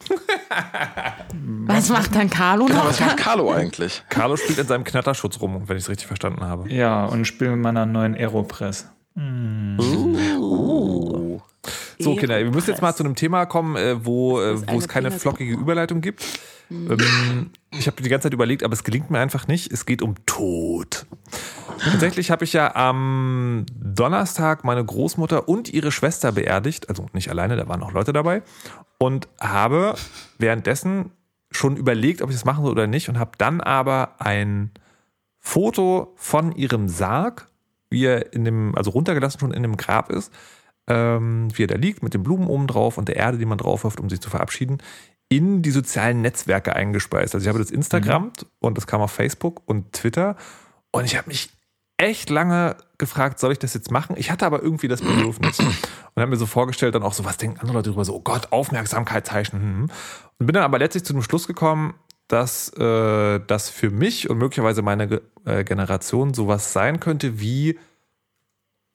[1.66, 2.90] was macht dann Carlo genau, noch?
[2.90, 4.04] Was macht Carlo eigentlich?
[4.10, 6.70] Carlo spielt in seinem Knatterschutz rum, wenn ich es richtig verstanden habe.
[6.70, 8.90] Ja, und spielt mit meiner neuen Aeropress.
[9.16, 9.80] Mm.
[9.80, 11.13] Uh.
[12.04, 14.88] So, Kinder, wir müssen jetzt mal zu einem Thema kommen, äh, wo, äh, wo es
[14.88, 16.24] keine flockige Überleitung gibt.
[16.70, 19.72] Ähm, ich habe die ganze Zeit überlegt, aber es gelingt mir einfach nicht.
[19.72, 21.06] Es geht um Tod.
[21.80, 26.90] Tatsächlich habe ich ja am Donnerstag meine Großmutter und ihre Schwester beerdigt.
[26.90, 28.44] Also nicht alleine, da waren auch Leute dabei.
[28.98, 29.96] Und habe
[30.38, 31.12] währenddessen
[31.52, 33.10] schon überlegt, ob ich das machen soll oder nicht.
[33.10, 34.72] Und habe dann aber ein
[35.40, 37.48] Foto von ihrem Sarg,
[37.90, 40.32] wie er in dem, also runtergelassen schon in dem Grab ist,
[40.88, 43.58] ähm, wie er da liegt, mit den Blumen oben drauf und der Erde, die man
[43.58, 44.80] drauf wirft, um sich zu verabschieden,
[45.30, 47.34] in die sozialen Netzwerke eingespeist.
[47.34, 48.32] Also ich habe das Instagram mhm.
[48.60, 50.36] und das kam auf Facebook und Twitter.
[50.92, 51.50] Und ich habe mich
[51.98, 54.16] echt lange gefragt, soll ich das jetzt machen?
[54.18, 55.60] Ich hatte aber irgendwie das Bedürfnis.
[55.60, 58.06] Und habe mir so vorgestellt, dann auch so, was denken andere Leute darüber?
[58.06, 59.62] So, oh Gott, Aufmerksamkeit zeichnen.
[59.62, 59.90] Hm.
[60.38, 61.96] Und bin dann aber letztlich zu dem Schluss gekommen,
[62.28, 67.80] dass äh, das für mich und möglicherweise meine äh, Generation sowas sein könnte wie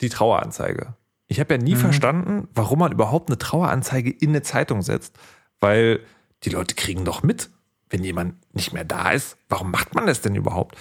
[0.01, 0.93] die Traueranzeige.
[1.29, 1.79] Ich habe ja nie mhm.
[1.79, 5.17] verstanden, warum man überhaupt eine Traueranzeige in eine Zeitung setzt.
[5.59, 6.01] Weil
[6.43, 7.49] die Leute kriegen doch mit,
[7.89, 9.37] wenn jemand nicht mehr da ist.
[9.47, 10.75] Warum macht man das denn überhaupt?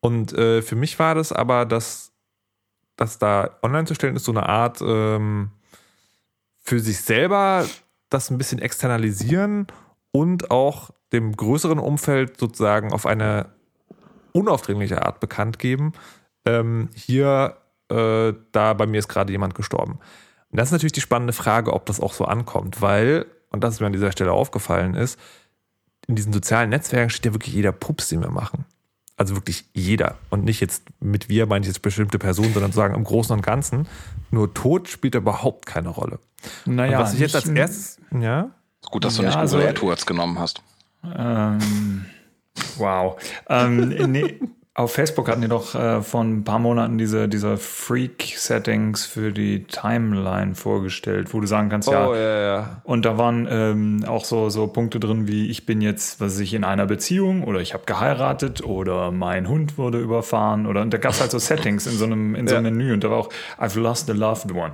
[0.00, 2.12] Und äh, für mich war das aber, dass
[2.96, 5.50] das da online zu stellen ist, so eine Art ähm,
[6.60, 7.66] für sich selber
[8.10, 9.66] das ein bisschen externalisieren
[10.12, 13.48] und auch dem größeren Umfeld sozusagen auf eine
[14.32, 15.92] unaufdringliche Art bekannt geben.
[16.44, 17.56] Ähm, hier,
[17.90, 19.98] äh, da bei mir ist gerade jemand gestorben.
[20.50, 23.74] Und das ist natürlich die spannende Frage, ob das auch so ankommt, weil und das
[23.74, 25.18] ist mir an dieser Stelle aufgefallen ist,
[26.08, 28.64] in diesen sozialen Netzwerken steht ja wirklich jeder Pups, den wir machen.
[29.16, 30.16] Also wirklich jeder.
[30.28, 33.42] Und nicht jetzt mit wir, meine ich jetzt bestimmte Personen, sondern sagen im Großen und
[33.42, 33.86] Ganzen.
[34.32, 36.18] Nur Tod spielt überhaupt keine Rolle.
[36.64, 38.50] Naja, und was ich jetzt als erstes, ja?
[38.90, 40.60] Gut, dass du ja, nicht Google also, AdWords genommen hast.
[41.04, 42.06] Ähm,
[42.76, 43.16] wow.
[43.48, 44.40] ähm, nee,
[44.76, 49.64] auf Facebook hatten die doch äh, vor ein paar Monaten diese, diese Freak-Settings für die
[49.64, 52.08] Timeline vorgestellt, wo du sagen kannst, ja.
[52.08, 52.80] Oh, ja, ja.
[52.82, 56.40] Und da waren ähm, auch so, so Punkte drin wie, ich bin jetzt, was weiß
[56.40, 60.92] ich, in einer Beziehung oder ich habe geheiratet oder mein Hund wurde überfahren oder und
[60.92, 62.70] da gab es halt so Settings in so einem, in so einem ja.
[62.72, 64.72] Menü und da war auch, I've lost a loved one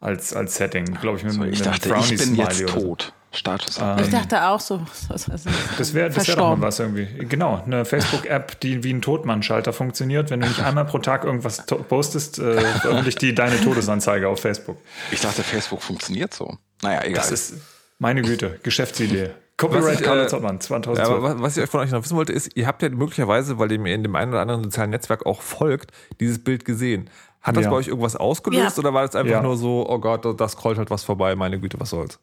[0.00, 3.12] als, als Setting, glaube ich, mit, so, mit ich dachte, ich bin jetzt tot.
[3.36, 4.80] Status ähm, Ich dachte auch so.
[5.10, 7.06] Das wäre das wär doch mal was irgendwie.
[7.26, 10.30] Genau, eine Facebook-App, die wie ein Todmannschalter funktioniert.
[10.30, 14.78] Wenn du nicht einmal pro Tag irgendwas postest, äh, veröffentlicht die deine Todesanzeige auf Facebook.
[15.10, 16.56] Ich dachte, Facebook funktioniert so.
[16.82, 17.14] Naja, egal.
[17.14, 17.54] Das ist
[17.98, 19.30] meine Güte, Geschäftsidee.
[19.58, 21.08] Copyright Carlo äh, Zottmann, Ja, 2012.
[21.08, 23.72] aber was- ich euch von euch noch wissen wollte, ist, ihr habt ja möglicherweise, weil
[23.72, 27.08] ihr mir in dem einen oder anderen sozialen Netzwerk auch folgt, dieses Bild gesehen.
[27.40, 27.70] Hat das Ja.
[27.70, 28.80] bei euch irgendwas ausgelöst Ja.
[28.82, 29.40] oder war das einfach Ja.
[29.42, 32.18] nur so, oh Gott, da scrollt halt was vorbei, meine Güte, was soll's?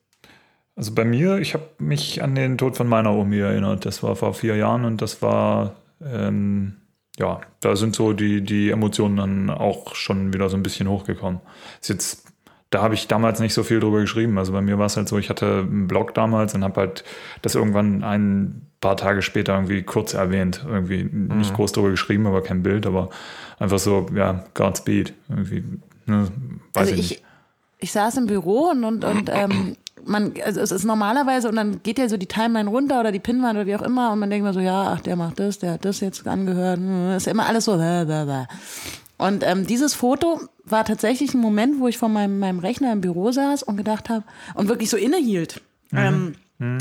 [0.75, 3.85] Also bei mir, ich habe mich an den Tod von meiner Omi erinnert.
[3.85, 6.77] Das war vor vier Jahren und das war, ähm,
[7.19, 11.41] ja, da sind so die, die Emotionen dann auch schon wieder so ein bisschen hochgekommen.
[11.79, 12.25] Ist jetzt,
[12.71, 14.39] da habe ich damals nicht so viel drüber geschrieben.
[14.39, 17.03] Also bei mir war es halt so, ich hatte einen Blog damals und habe halt
[17.43, 20.65] das irgendwann ein paar Tage später irgendwie kurz erwähnt.
[20.67, 23.11] Irgendwie nicht groß drüber geschrieben, aber kein Bild, aber
[23.59, 25.13] einfach so, ja, Godspeed.
[25.29, 25.63] Irgendwie,
[26.07, 26.31] ne,
[26.73, 27.23] weiß Also ich ich, nicht.
[27.77, 31.81] ich saß im Büro und, und, und ähm, man, also es ist normalerweise, und dann
[31.83, 34.29] geht ja so die Timeline runter oder die Pinwand oder wie auch immer und man
[34.29, 37.25] denkt mal so, ja, ach, der macht das, der hat das jetzt angehört, hm, ist
[37.25, 37.73] ja immer alles so.
[39.17, 43.01] Und ähm, dieses Foto war tatsächlich ein Moment, wo ich vor meinem, meinem Rechner im
[43.01, 44.23] Büro saß und gedacht habe
[44.55, 45.61] und wirklich so innehielt.
[45.93, 46.35] Ähm,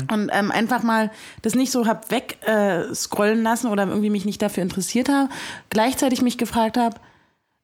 [0.09, 1.11] Und ähm, einfach mal
[1.41, 5.29] das nicht so hab weg äh, scrollen lassen oder irgendwie mich nicht dafür interessiert habe.
[5.69, 6.95] Gleichzeitig mich gefragt habe,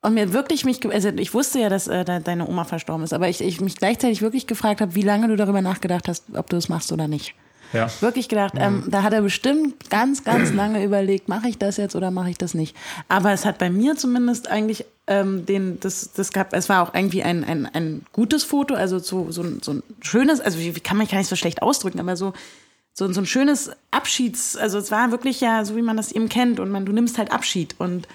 [0.01, 3.13] und mir wirklich mich, also ich wusste ja, dass äh, de- deine Oma verstorben ist,
[3.13, 6.49] aber ich, ich mich gleichzeitig wirklich gefragt habe, wie lange du darüber nachgedacht hast, ob
[6.49, 7.35] du es machst oder nicht.
[7.71, 7.87] Ja.
[8.01, 11.95] Wirklich gedacht, ähm, da hat er bestimmt ganz, ganz lange überlegt, mache ich das jetzt
[11.95, 12.75] oder mache ich das nicht.
[13.09, 16.95] Aber es hat bei mir zumindest eigentlich ähm, den, das, das gab, es war auch
[16.95, 20.75] irgendwie ein, ein, ein gutes Foto, also so, so, ein- so ein schönes, also wie,
[20.75, 22.33] wie kann man kann ich so schlecht ausdrücken, aber so,
[22.99, 26.27] so, so ein schönes Abschieds, also es war wirklich ja so, wie man das eben
[26.27, 27.75] kennt und man, du nimmst halt Abschied.
[27.79, 28.07] Und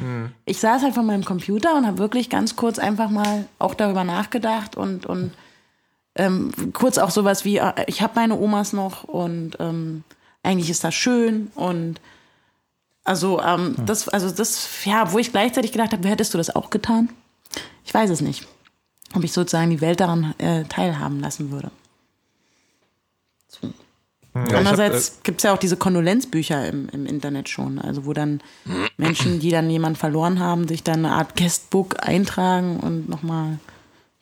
[0.45, 4.05] ich saß halt vor meinem Computer und habe wirklich ganz kurz einfach mal auch darüber
[4.05, 5.32] nachgedacht und, und
[6.16, 10.05] ähm, kurz auch sowas wie, äh, ich habe meine Omas noch und ähm,
[10.43, 12.01] eigentlich ist das schön und
[13.05, 16.70] also ähm, das, also das, ja, wo ich gleichzeitig gedacht habe, hättest du das auch
[16.70, 17.09] getan?
[17.85, 18.47] Ich weiß es nicht.
[19.14, 21.70] Ob ich sozusagen die Welt daran äh, teilhaben lassen würde.
[24.35, 28.12] Ja, hab, Andererseits gibt es ja auch diese Kondolenzbücher im, im Internet schon, also wo
[28.12, 28.43] dann
[28.97, 33.59] Menschen, die dann jemanden verloren haben, sich dann eine Art Guestbook eintragen und nochmal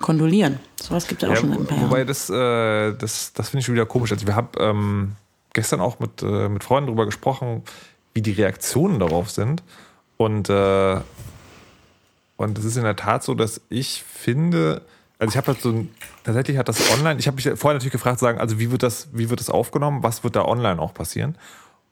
[0.02, 0.60] kondolieren.
[0.80, 3.60] Sowas gibt es ja auch schon seit ein paar wobei das, äh, das, das finde
[3.60, 4.12] ich schon wieder komisch.
[4.12, 5.12] Also wir haben ähm,
[5.54, 7.62] gestern auch mit, äh, mit Freunden darüber gesprochen,
[8.12, 9.62] wie die Reaktionen darauf sind.
[10.18, 11.00] Und, äh,
[12.36, 14.82] und es ist in der Tat so, dass ich finde,
[15.22, 15.88] also ich habe halt so ein,
[16.24, 19.06] tatsächlich hat das online, ich habe mich vorher natürlich gefragt, sagen, also wie wird das,
[19.12, 21.36] wie wird das aufgenommen, was wird da online auch passieren?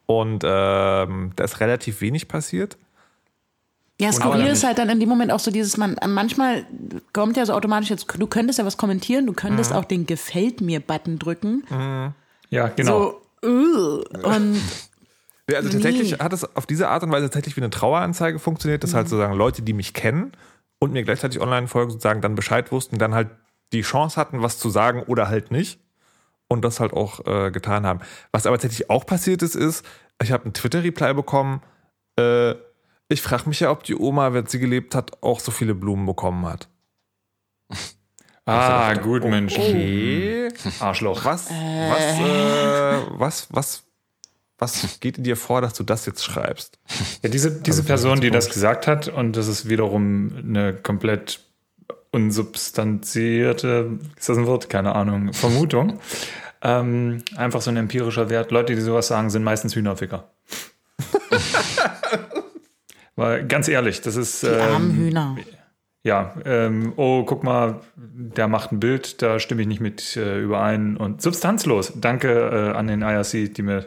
[0.06, 2.76] Und ähm, da ist relativ wenig passiert.
[4.00, 6.66] Ja, skurril ist halt dann in dem Moment auch so dieses, man, manchmal
[7.12, 10.60] kommt ja so automatisch jetzt, du könntest ja was kommentieren, du könntest auch den Gefällt
[10.60, 11.62] mir-Button drücken.
[12.50, 13.20] Ja, genau.
[13.42, 14.60] So, uh, und
[15.48, 15.74] Ja, also Nee.
[15.74, 19.08] tatsächlich hat es auf diese Art und Weise tatsächlich wie eine Traueranzeige funktioniert, dass halt
[19.08, 20.32] sozusagen Leute, die mich kennen
[20.80, 23.28] und mir gleichzeitig online folgen, sozusagen dann Bescheid wussten, dann halt
[23.72, 25.78] die Chance hatten, was zu sagen oder halt nicht
[26.48, 28.00] und das halt auch äh, getan haben.
[28.32, 29.86] Was aber tatsächlich auch passiert ist, ist,
[30.20, 31.62] ich habe einen Twitter-Reply bekommen,
[32.18, 32.54] äh,
[33.08, 36.06] ich frage mich ja, ob die Oma, wenn sie gelebt hat, auch so viele Blumen
[36.06, 36.68] bekommen hat.
[38.46, 39.56] Ah, gut, Mensch.
[39.56, 40.48] Okay.
[40.80, 41.24] Arschloch.
[41.24, 43.84] Was, was, äh, was, was,
[44.60, 46.78] was geht in dir vor, dass du das jetzt schreibst?
[47.22, 51.40] Ja, diese, diese Also, Person, die das gesagt hat, und das ist wiederum eine komplett
[52.12, 54.68] unsubstanzierte, ist das ein Wort?
[54.68, 55.98] Keine Ahnung, Vermutung.
[56.62, 58.50] ähm, einfach so ein empirischer Wert.
[58.50, 60.28] Leute, die sowas sagen, sind meistens Hühnerficker.
[63.16, 64.42] Weil, ganz ehrlich, das ist.
[64.42, 65.36] die armen ähm, Hühner.
[66.02, 70.40] ja, ähm, oh, guck mal, der macht ein Bild, da stimme ich nicht mit äh,
[70.40, 70.96] überein.
[70.96, 71.92] Und substanzlos.
[71.96, 73.86] Danke äh, an den IRC, die mir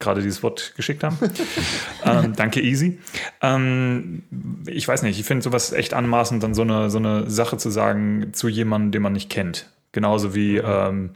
[0.00, 1.16] gerade dieses Wort geschickt haben.
[2.04, 2.98] ähm, danke, Easy.
[3.42, 4.24] Ähm,
[4.66, 7.70] ich weiß nicht, ich finde sowas echt anmaßend, dann so eine, so eine Sache zu
[7.70, 9.70] sagen zu jemandem, den man nicht kennt.
[9.92, 11.10] Genauso wie, ähm,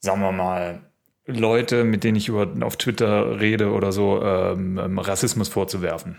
[0.00, 0.80] sagen wir mal,
[1.26, 6.16] Leute, mit denen ich über, auf Twitter rede oder so, ähm, ähm, Rassismus vorzuwerfen.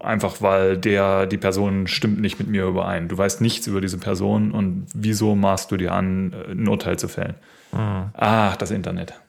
[0.00, 3.08] Einfach weil der, die Person stimmt nicht mit mir überein.
[3.08, 6.98] Du weißt nichts über diese Person und wieso maßt du dir an, äh, ein Urteil
[6.98, 7.34] zu fällen?
[7.72, 9.20] Ach, das Internet.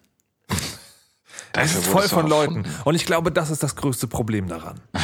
[1.57, 2.63] Es ist voll von Leuten.
[2.85, 4.79] Und ich glaube, das ist das größte Problem daran.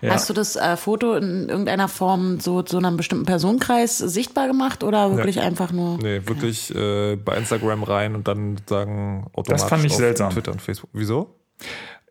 [0.00, 0.12] Ja.
[0.12, 4.84] Hast du das äh, Foto in irgendeiner Form so zu einem bestimmten Personenkreis sichtbar gemacht
[4.84, 5.98] oder wirklich einfach nur?
[5.98, 10.30] Nee, wirklich äh, bei Instagram rein und dann sagen automatisch fand ich auf seltsam.
[10.32, 10.90] Twitter und Facebook.
[10.92, 11.34] Wieso?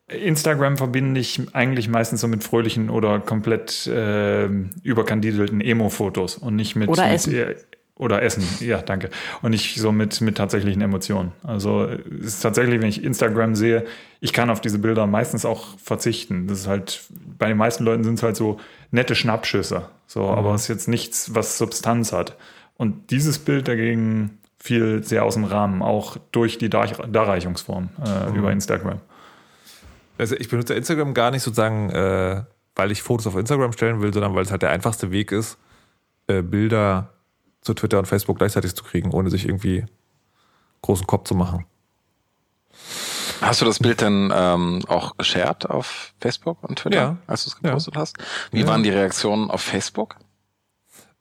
[0.09, 4.45] Instagram verbinde ich eigentlich meistens so mit fröhlichen oder komplett äh,
[4.83, 7.35] überkandidelten Emo-Fotos und nicht mit Oder mit, Essen.
[7.35, 7.55] äh,
[7.97, 9.09] oder Essen, ja, danke.
[9.41, 11.31] Und nicht so mit, mit tatsächlichen Emotionen.
[11.43, 13.85] Also es ist tatsächlich, wenn ich Instagram sehe,
[14.19, 16.47] ich kann auf diese Bilder meistens auch verzichten.
[16.47, 17.03] Das ist halt,
[17.37, 18.59] bei den meisten Leuten sind es halt so
[18.91, 19.89] nette Schnappschüsse.
[20.05, 22.37] So, aber es ist jetzt nichts, was Substanz hat.
[22.75, 28.37] Und dieses Bild dagegen viel sehr aus dem Rahmen, auch durch die Dar Darreichungsform äh,
[28.37, 28.99] über Instagram.
[30.17, 32.43] Also ich benutze Instagram gar nicht sozusagen, äh,
[32.75, 35.57] weil ich Fotos auf Instagram stellen will, sondern weil es halt der einfachste Weg ist,
[36.27, 37.09] äh, Bilder
[37.67, 39.85] zu Twitter und Facebook gleichzeitig zu kriegen, ohne sich irgendwie
[40.81, 41.65] großen Kopf zu machen.
[43.41, 47.17] Hast du das Bild denn ähm, auch geshared auf Facebook und Twitter, Ja.
[47.27, 48.17] als du es gepostet hast?
[48.51, 48.67] Wie Ja.
[48.67, 50.15] waren die Reaktionen auf Facebook?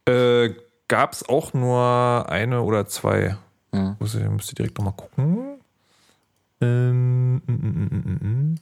[0.07, 0.55] Äh,
[0.88, 3.36] Gab es auch nur eine oder zwei.
[3.72, 3.97] Mhm.
[3.99, 5.59] Muss ich, müsste direkt nochmal gucken.
[6.61, 8.18] Ähm, mm, mm,
[8.53, 8.55] mm.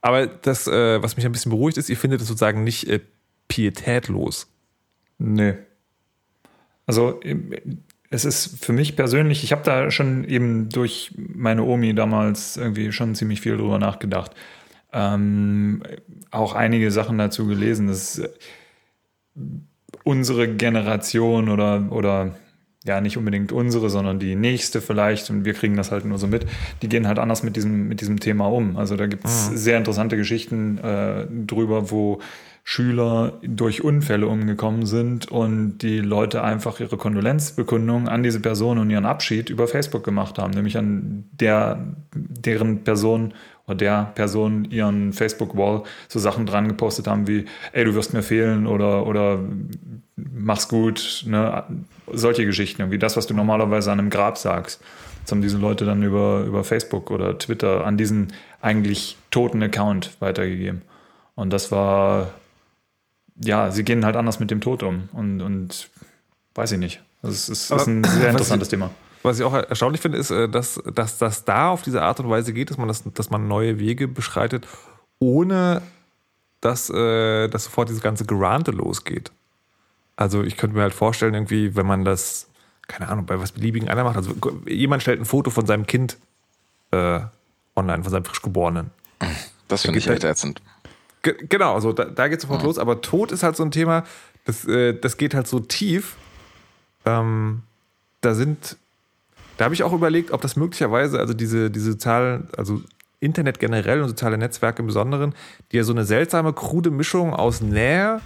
[0.00, 3.00] Aber das, äh, was mich ein bisschen beruhigt ist, ihr findet es sozusagen nicht äh,
[3.48, 4.46] pietätlos.
[5.18, 5.54] Nee.
[6.88, 7.52] Also ähm,
[8.10, 12.90] es ist für mich persönlich, ich habe da schon eben durch meine Omi damals irgendwie
[12.90, 14.32] schon ziemlich viel drüber nachgedacht.
[14.92, 15.82] Ähm,
[16.30, 18.30] auch einige Sachen dazu gelesen, dass äh,
[20.02, 22.34] unsere Generation oder, oder
[22.86, 26.26] ja, nicht unbedingt unsere, sondern die nächste vielleicht, und wir kriegen das halt nur so
[26.26, 26.46] mit,
[26.80, 28.78] die gehen halt anders mit diesem, mit diesem Thema um.
[28.78, 32.20] Also da gibt es sehr interessante Geschichten äh, drüber, wo
[32.70, 38.90] Schüler durch Unfälle umgekommen sind und die Leute einfach ihre Kondolenzbekundung an diese Person und
[38.90, 43.32] ihren Abschied über Facebook gemacht haben, nämlich an der, deren Person
[43.66, 48.22] oder der Person ihren Facebook-Wall so Sachen dran gepostet haben wie, ey, du wirst mir
[48.22, 49.38] fehlen oder, oder
[50.16, 51.64] mach's gut, ne?
[52.12, 54.82] solche Geschichten, irgendwie das, was du normalerweise an einem Grab sagst.
[55.22, 58.28] Das haben diese Leute dann über, über Facebook oder Twitter an diesen
[58.60, 60.82] eigentlich toten Account weitergegeben.
[61.34, 62.34] Und das war,
[63.40, 65.08] ja, sie gehen halt anders mit dem Tod um.
[65.12, 65.90] Und, und
[66.54, 67.02] weiß ich nicht.
[67.22, 68.90] Das ist, ist, ein sehr was interessantes ich- Thema.
[69.24, 72.30] Was ich auch erstaunlich finde, ist, äh, dass, dass das da auf diese Art und
[72.30, 74.66] Weise geht, dass man, das, dass man neue Wege beschreitet,
[75.18, 75.82] ohne
[76.60, 79.32] dass, äh, dass sofort dieses ganze Gerante losgeht.
[80.14, 82.48] Also ich könnte mir halt vorstellen, irgendwie, wenn man das,
[82.86, 84.34] keine Ahnung, bei was beliebigen einer macht, also
[84.66, 86.16] jemand stellt ein Foto von seinem Kind
[86.92, 87.20] äh,
[87.74, 88.90] online, von seinem Frischgeborenen.
[89.66, 90.60] Das finde ich echt ätzend.
[90.60, 90.66] Ge
[91.32, 94.04] genau, also da, da geht es sofort los, aber Tod ist halt so ein Thema,
[94.44, 96.16] das, äh, das geht halt so tief.
[97.04, 97.62] Ähm,
[98.20, 98.76] da sind,
[99.56, 102.82] da habe ich auch überlegt, ob das möglicherweise, also diese, diese sozialen, also
[103.20, 105.34] Internet generell und soziale Netzwerke im Besonderen,
[105.72, 108.20] die ja so eine seltsame, krude Mischung aus Nähe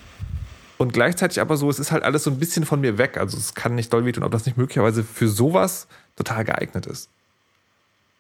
[0.83, 3.17] und gleichzeitig aber so, es ist halt alles so ein bisschen von mir weg.
[3.17, 5.87] Also es kann nicht doll wehtun, ob das nicht möglicherweise für sowas
[6.17, 7.09] total geeignet ist.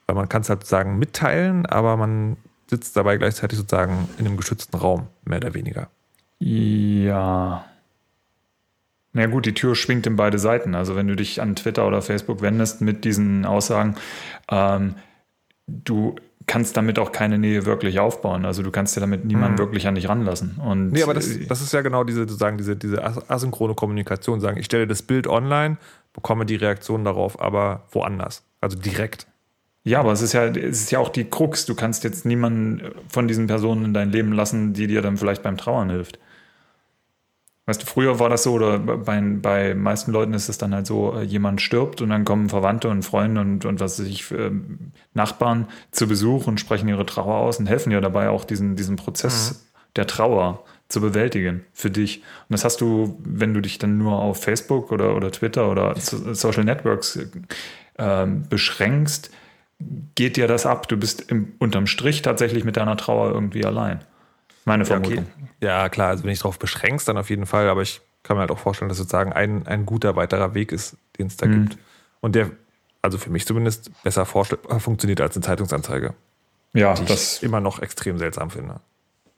[0.06, 2.36] Weil man kann es halt sozusagen mitteilen, aber man
[2.72, 5.88] sitzt dabei gleichzeitig sozusagen in einem geschützten Raum, mehr oder weniger.
[6.38, 7.64] Ja.
[9.12, 10.74] Na gut, die Tür schwingt in beide Seiten.
[10.74, 13.96] Also wenn du dich an Twitter oder Facebook wendest mit diesen Aussagen,
[14.50, 14.94] ähm,
[15.66, 16.16] du
[16.46, 18.44] kannst damit auch keine Nähe wirklich aufbauen.
[18.46, 20.56] Also du kannst ja damit niemanden wirklich an dich ranlassen.
[20.56, 23.74] Und Nee, aber das, äh, das ist ja genau diese, sozusagen diese, diese as- asynchrone
[23.74, 24.40] Kommunikation.
[24.40, 25.76] Sagen, ich stelle das Bild online,
[26.14, 28.42] bekomme die Reaktion darauf, aber woanders.
[28.60, 29.26] Also direkt.
[29.84, 31.66] Ja, aber es ist ja, es ist ja auch die Krux.
[31.66, 35.42] Du kannst jetzt niemanden von diesen Personen in dein Leben lassen, die dir dann vielleicht
[35.42, 36.18] beim Trauern hilft.
[37.66, 40.86] Weißt du, früher war das so, oder bei, bei meisten Leuten ist es dann halt
[40.86, 44.30] so, äh, jemand stirbt und dann kommen Verwandte und Freunde und, und was weiß ich,
[44.32, 48.74] ähm, Nachbarn zu Besuch und sprechen ihre Trauer aus und helfen dir dabei auch diesen,
[48.74, 52.18] diesen Prozess der Trauer zu bewältigen für dich.
[52.18, 55.94] Und das hast du, wenn du dich dann nur auf Facebook oder, oder Twitter oder
[55.98, 57.18] so, Social Networks
[57.96, 59.30] ähm, beschränkst,
[60.14, 60.88] geht dir das ab.
[60.88, 64.00] Du bist im, unterm Strich tatsächlich mit deiner Trauer irgendwie allein.
[64.64, 65.26] Meine Vermutung.
[65.60, 68.42] Ja, klar, also wenn ich darauf beschränkst, dann auf jeden Fall, aber ich kann mir
[68.42, 71.52] halt auch vorstellen, dass sozusagen ein, ein guter weiterer Weg ist, den es da Mhm.
[71.68, 71.78] gibt.
[72.20, 72.50] Und der,
[73.00, 76.14] also für mich zumindest, besser vorstell- funktioniert als eine Zeitungsanzeige.
[76.74, 78.80] Ja, Die das ich immer noch extrem seltsam finde.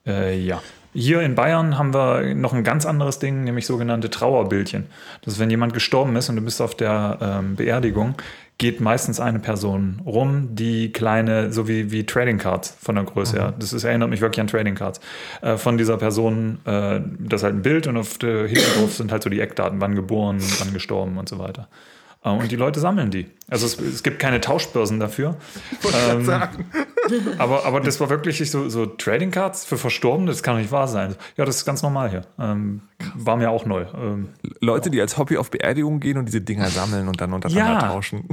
[0.05, 0.61] Äh, ja.
[0.93, 4.85] Hier in Bayern haben wir noch ein ganz anderes Ding, nämlich sogenannte Trauerbildchen.
[5.23, 8.15] Das ist, wenn jemand gestorben ist und du bist auf der ähm, Beerdigung,
[8.57, 13.37] geht meistens eine Person rum, die kleine, so wie, wie Trading Cards von der Größe
[13.37, 13.53] her.
[13.59, 15.01] Das ist, erinnert mich wirklich an Trading Cards.
[15.41, 19.11] Äh, von dieser Person, äh, das ist halt ein Bild und auf der Hintergrund sind
[19.11, 21.67] halt so die Eckdaten, wann geboren, wann gestorben und so weiter.
[22.25, 23.27] Äh, Und die Leute sammeln die.
[23.47, 25.37] Also es, es gibt keine Tauschbörsen dafür.
[26.09, 26.29] Ähm,
[27.37, 30.71] aber, aber das war wirklich so, so Trading Cards für Verstorbene, das kann doch nicht
[30.71, 31.15] wahr sein.
[31.37, 32.21] Ja, das ist ganz normal hier.
[32.39, 32.81] Ähm,
[33.13, 33.85] war mir auch neu.
[33.95, 34.29] Ähm,
[34.61, 37.87] Leute, die als Hobby auf Beerdigungen gehen und diese Dinger sammeln und dann untereinander Ja.
[37.93, 38.27] tauschen.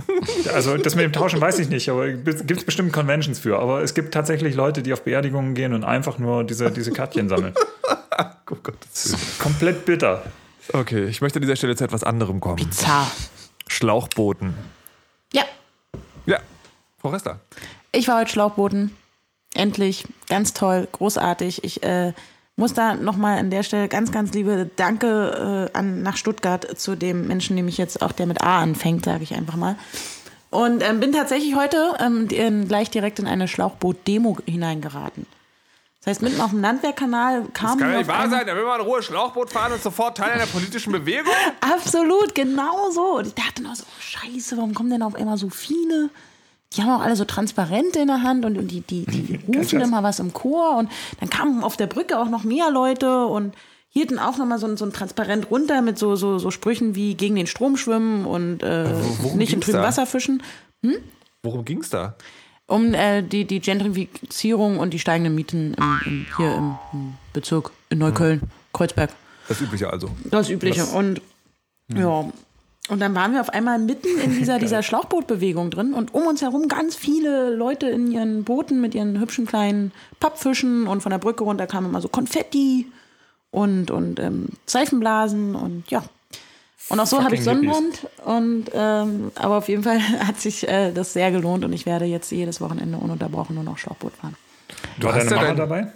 [0.54, 3.58] also das mit dem Tauschen weiß ich nicht, aber gibt es bestimmt Conventions für.
[3.58, 7.28] Aber es gibt tatsächlich Leute, die auf Beerdigungen gehen und einfach nur diese, diese Kärtchen
[7.28, 7.52] sammeln.
[8.50, 9.22] Oh Gottes Willen.
[9.38, 10.22] Komplett bitter.
[10.74, 12.56] Okay, ich möchte an dieser Stelle zu etwas anderem kommen.
[12.56, 13.10] Bizarr.
[13.72, 14.54] Schlauchbooten.
[15.32, 15.44] Ja,
[16.26, 16.38] Ja,
[17.00, 17.40] Frau Rester.
[17.92, 18.96] ich war heute Schlauchbooten.
[19.54, 20.04] Endlich.
[20.28, 20.88] Ganz toll.
[20.92, 21.64] Großartig.
[21.64, 22.12] Ich äh,
[22.56, 26.96] muss da nochmal an der Stelle ganz, ganz liebe Danke äh, an, nach Stuttgart zu
[26.96, 29.76] dem Menschen, nämlich jetzt auch der mit A anfängt, sage ich einfach mal.
[30.50, 35.26] Und ähm, bin tatsächlich heute ähm, in, gleich direkt in eine Schlauchboot-Demo hineingeraten.
[36.04, 37.70] Das heißt, mitten auf dem Landwehrkanal kam.
[37.70, 40.16] Das kann ja nicht wahr sein, da will man in Ruhe Schlauchboot fahren und sofort
[40.16, 41.32] Teil einer politischen Bewegung.
[41.60, 43.18] Absolut, genau so.
[43.18, 46.10] Und ich dachte noch so, oh, scheiße, warum kommen denn auf einmal so viele?
[46.72, 49.80] Die haben auch alle so Transparente in der Hand und, und die, die, die rufen
[49.80, 50.76] immer was im Chor.
[50.76, 50.90] Und
[51.20, 53.54] dann kamen auf der Brücke auch noch mehr Leute und
[53.90, 57.14] hielten auch nochmal so, ein- so ein Transparent runter mit so, so, so Sprüchen wie
[57.14, 58.86] gegen den Strom schwimmen und äh,
[59.20, 59.84] worum nicht im trüben da?
[59.84, 60.42] Wasser fischen.
[61.44, 62.16] Worum ging's da?
[62.66, 67.70] Um äh, die, die Gentrifizierung und die steigenden Mieten im, im, hier im, im Bezirk
[67.90, 68.42] in Neukölln,
[68.72, 69.10] Kreuzberg.
[69.48, 70.10] Das Übliche also.
[70.30, 70.84] Das Übliche.
[70.86, 71.20] Und
[71.88, 72.30] ja.
[72.88, 76.42] Und dann waren wir auf einmal mitten in dieser, dieser Schlauchbootbewegung drin und um uns
[76.42, 81.18] herum ganz viele Leute in ihren Booten mit ihren hübschen kleinen Pappfischen und von der
[81.18, 82.90] Brücke runter kam immer so Konfetti
[83.50, 86.02] und, und ähm, Seifenblasen und ja.
[86.88, 88.06] Und auch so habe ich Sonnenbrand.
[88.24, 92.04] Und ähm, aber auf jeden Fall hat sich äh, das sehr gelohnt und ich werde
[92.04, 94.36] jetzt jedes Wochenende ununterbrochen nur noch Schlauchboot fahren.
[94.98, 95.92] Du hast deine ja Mama dein- dabei?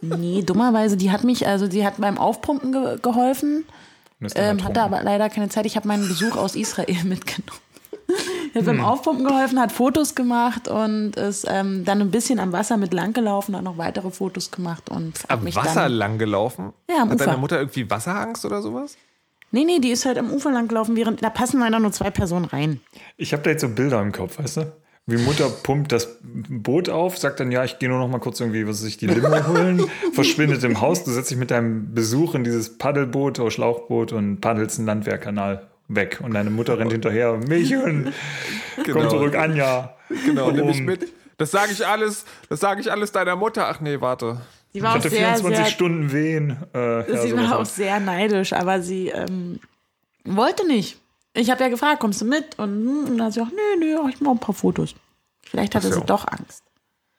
[0.00, 3.64] Nee, dummerweise, die hat mich, also die hat beim Aufpumpen ge geholfen.
[4.36, 5.66] Ähm, hatte aber leider keine Zeit.
[5.66, 7.60] Ich habe meinen Besuch aus Israel mitgenommen.
[8.54, 12.52] Er hat beim Aufpumpen geholfen, hat Fotos gemacht und ist ähm, dann ein bisschen am
[12.52, 15.92] Wasser mit lang gelaufen, hat noch weitere Fotos gemacht und hat Am mich Wasser dann.
[15.92, 16.72] lang gelaufen?
[16.90, 17.40] Ja, am Hat deine Ufer.
[17.40, 18.96] Mutter irgendwie Wasserangst oder sowas?
[19.52, 22.10] Nee, nee, die ist halt am Ufer lang gelaufen, während da passen leider nur zwei
[22.10, 22.80] Personen rein.
[23.16, 24.72] Ich habe da jetzt so Bilder im Kopf, weißt du?
[25.06, 28.40] Wie Mutter pumpt das Boot auf, sagt dann, ja, ich gehe nur noch mal kurz
[28.40, 31.92] irgendwie, was weiß ich, die Limo holen, verschwindet im Haus, du setzt dich mit deinem
[31.92, 36.20] Besuch in dieses Paddelboot oder Schlauchboot und paddelst einen Landwehrkanal weg.
[36.22, 38.12] Und deine Mutter rennt hinterher, mich und
[38.90, 39.96] komm zurück, Anja.
[40.24, 41.12] Genau, nimm mich mit.
[41.36, 43.68] Das sage ich alles, das sage ich alles deiner Mutter.
[43.68, 44.40] Ach nee, warte.
[44.72, 46.56] Sie Ich war auch hatte sehr, 24 sehr, Stunden Wehen.
[46.74, 49.60] Äh, ja, sie sowas war auch sehr neidisch, aber sie ähm,
[50.24, 50.98] wollte nicht.
[51.34, 52.58] Ich habe ja gefragt, kommst du mit?
[52.58, 54.94] Und, hm, und dann hat sie gesagt, nee, nee, ich mache ein paar Fotos.
[55.42, 56.62] Vielleicht hatte ja sie auch- doch Angst.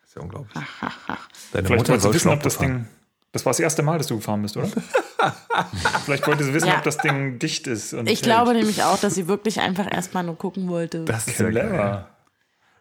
[0.01, 0.53] Das ist ja unglaublich.
[0.55, 1.27] Ach, ach, ach.
[1.51, 2.57] Deine Vielleicht wollte sie wissen, ob das.
[2.57, 2.87] Ding.
[3.31, 4.67] Das war das erste Mal, dass du gefahren bist, oder?
[6.05, 6.77] Vielleicht wollte sie wissen, Ja.
[6.77, 7.93] ob das Ding dicht ist.
[7.93, 8.23] Und Ich hält.
[8.23, 11.05] glaube nämlich auch, dass sie wirklich einfach erstmal nur gucken wollte.
[11.05, 11.49] Das ist ja.
[11.49, 12.07] Clever.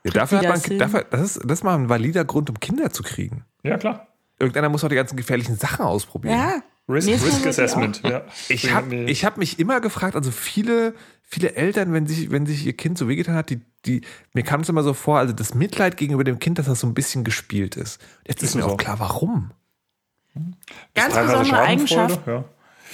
[0.04, 2.90] Ja, dafür hat man, dafür, das, ist, das ist mal ein valider Grund, um Kinder
[2.90, 3.44] zu kriegen.
[3.62, 4.08] Ja, klar.
[4.42, 6.36] Irgendeiner muss auch die ganzen gefährlichen Sachen ausprobieren.
[6.38, 6.62] ja.
[6.88, 8.02] Risk, Risk Assessment.
[8.02, 8.24] Ja.
[8.48, 12.66] Ich habe ich hab mich immer gefragt, also viele, viele Eltern, wenn sich, wenn sich
[12.66, 14.00] ihr Kind so wehgetan hat, die, die,
[14.34, 16.88] mir kam es immer so vor, also das Mitleid gegenüber dem Kind, dass das so
[16.88, 18.00] ein bisschen gespielt ist.
[18.26, 18.70] Jetzt ist, Ist mir so.
[18.70, 19.52] auch klar, warum.
[20.94, 22.44] Ganz teilweise besondere Eigenschaft Ja.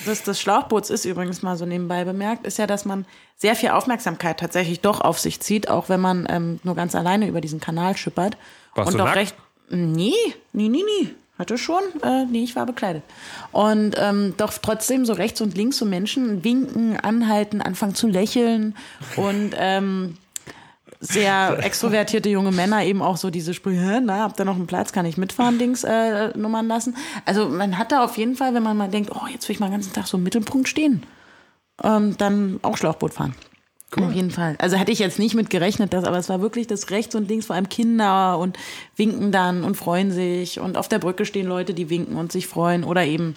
[0.06, 3.70] des, des Schlauchboots ist übrigens mal so nebenbei bemerkt, ist ja, dass man sehr viel
[3.70, 7.58] Aufmerksamkeit tatsächlich doch auf sich zieht, auch wenn man ähm, nur ganz alleine über diesen
[7.60, 8.36] Kanal schippert.
[8.74, 9.16] Warst und du doch nackt?
[9.16, 9.36] recht.
[9.70, 10.12] Nee,
[10.52, 11.08] nee, nee, nee.
[11.38, 11.82] Hatte schon.
[12.02, 13.02] Äh, nee, ich war bekleidet.
[13.52, 18.74] Und ähm, doch trotzdem so rechts und links so Menschen winken, anhalten, anfangen zu lächeln
[19.16, 20.16] und ähm,
[21.00, 24.66] sehr extrovertierte junge Männer eben auch so diese Sprüche, "Hä, na, habt ihr noch einen
[24.66, 26.96] Platz, kann ich mitfahren, Dings äh, nummern lassen.
[27.24, 29.60] Also man hat da auf jeden Fall, wenn man mal denkt, oh, jetzt will ich
[29.60, 31.04] mal den ganzen Tag so im Mittelpunkt stehen,
[31.84, 33.34] ähm, dann auch Schlauchboot fahren.
[33.96, 34.54] Auf jeden Fall.
[34.58, 37.28] Also hätte ich jetzt nicht mit gerechnet, dass, aber es war wirklich das rechts und
[37.28, 38.58] links, vor allem Kinder und
[38.96, 40.60] winken dann und freuen sich.
[40.60, 42.84] Und auf der Brücke stehen Leute, die winken und sich freuen.
[42.84, 43.34] Oder eben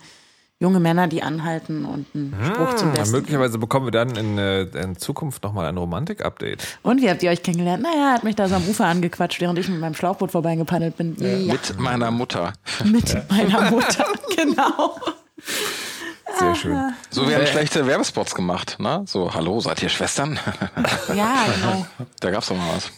[0.59, 3.15] junge Männer, die anhalten und einen Spruch zum Ja, Besten.
[3.15, 6.79] möglicherweise bekommen wir dann in, äh, in Zukunft nochmal ein Romantik-Update.
[6.83, 7.81] Und wie habt ihr euch kennengelernt?
[7.81, 10.97] Naja, er hat mich da so am Ufer angequatscht, während ich mit meinem Schlauchboot vorbeigepaddelt
[10.97, 11.15] bin.
[11.17, 12.53] Ja, Mit meiner Mutter.
[12.83, 14.99] mit meiner Mutter, genau.
[16.39, 16.93] Sehr schön.
[17.09, 19.03] So werden schlechte Werbespots gemacht, ne?
[19.07, 20.39] So, hallo, seid ihr Schwestern?
[21.15, 21.85] Ja, genau.
[22.19, 22.91] da gab's doch mal was.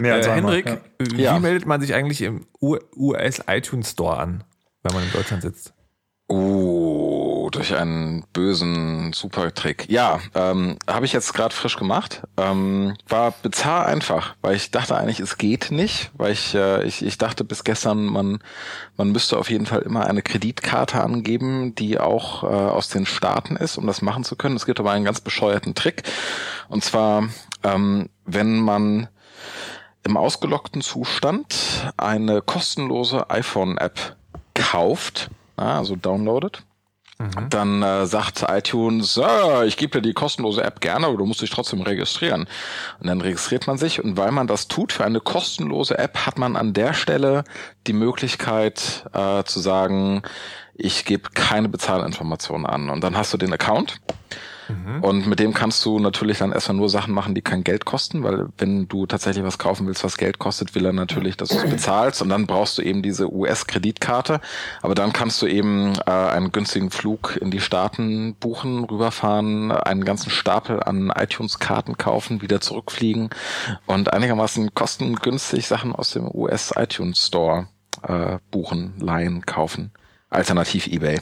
[0.00, 0.78] Mehr als Äh, Henrik, ja.
[0.98, 1.38] wie Ja.
[1.38, 4.44] meldet man sich eigentlich im US iTunes Store an,
[4.82, 5.72] wenn man in Deutschland sitzt?
[6.28, 7.23] Oh,
[7.54, 9.86] durch einen bösen Supertrick.
[9.88, 12.22] Ja, ähm, habe ich jetzt gerade frisch gemacht.
[12.36, 17.04] Ähm, war bizarr einfach, weil ich dachte eigentlich, es geht nicht, weil ich, äh, ich,
[17.04, 18.40] ich dachte bis gestern, man,
[18.96, 23.56] man müsste auf jeden Fall immer eine Kreditkarte angeben, die auch äh, aus den Staaten
[23.56, 24.56] ist, um das machen zu können.
[24.56, 26.02] Es gibt aber einen ganz bescheuerten Trick.
[26.68, 27.28] Und zwar,
[27.62, 29.08] ähm, wenn man
[30.02, 34.16] im ausgelockten Zustand eine kostenlose iPhone-App
[34.54, 36.64] kauft, also downloadet,
[37.50, 41.42] dann äh, sagt iTunes, äh, ich gebe dir die kostenlose App gerne, aber du musst
[41.42, 42.46] dich trotzdem registrieren.
[43.00, 46.38] Und dann registriert man sich und weil man das tut für eine kostenlose App, hat
[46.38, 47.44] man an der Stelle
[47.86, 50.22] die Möglichkeit äh, zu sagen,
[50.74, 52.90] ich gebe keine Bezahlinformationen an.
[52.90, 54.00] Und dann hast du den Account
[54.68, 55.02] Mhm.
[55.02, 58.22] Und mit dem kannst du natürlich dann erstmal nur Sachen machen, die kein Geld kosten,
[58.22, 61.56] weil wenn du tatsächlich was kaufen willst, was Geld kostet, will er natürlich, dass du
[61.56, 64.40] es bezahlst und dann brauchst du eben diese US-Kreditkarte.
[64.82, 70.04] Aber dann kannst du eben äh, einen günstigen Flug in die Staaten buchen, rüberfahren, einen
[70.04, 73.30] ganzen Stapel an iTunes-Karten kaufen, wieder zurückfliegen
[73.86, 77.68] und einigermaßen kostengünstig Sachen aus dem US-iTunes Store
[78.02, 79.92] äh, buchen, leihen, kaufen.
[80.30, 81.20] Alternativ eBay.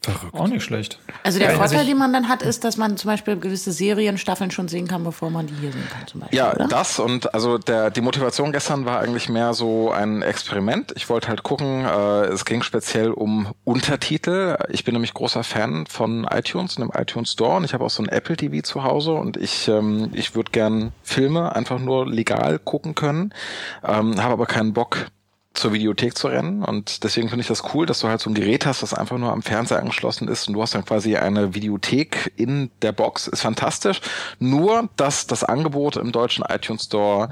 [0.00, 0.34] Verrückt.
[0.34, 1.00] Auch nicht schlecht.
[1.24, 3.72] Also der ja, Vorteil, also den man dann hat, ist, dass man zum Beispiel gewisse
[3.72, 6.06] Serienstaffeln schon sehen kann, bevor man die hier sehen kann.
[6.06, 6.68] Zum Beispiel, ja, oder?
[6.68, 10.92] das und also der die Motivation gestern war eigentlich mehr so ein Experiment.
[10.94, 11.84] Ich wollte halt gucken.
[11.84, 14.56] Äh, es ging speziell um Untertitel.
[14.68, 17.90] Ich bin nämlich großer Fan von iTunes und dem iTunes Store und ich habe auch
[17.90, 22.06] so ein Apple TV zu Hause und ich ähm, ich würde gern Filme einfach nur
[22.06, 23.34] legal gucken können,
[23.84, 25.08] ähm, habe aber keinen Bock
[25.54, 26.62] zur Videothek zu rennen.
[26.62, 29.18] Und deswegen finde ich das cool, dass du halt so ein Gerät hast, das einfach
[29.18, 33.26] nur am Fernseher angeschlossen ist und du hast dann quasi eine Videothek in der Box.
[33.26, 34.00] Ist fantastisch.
[34.38, 37.30] Nur, dass das Angebot im deutschen iTunes Store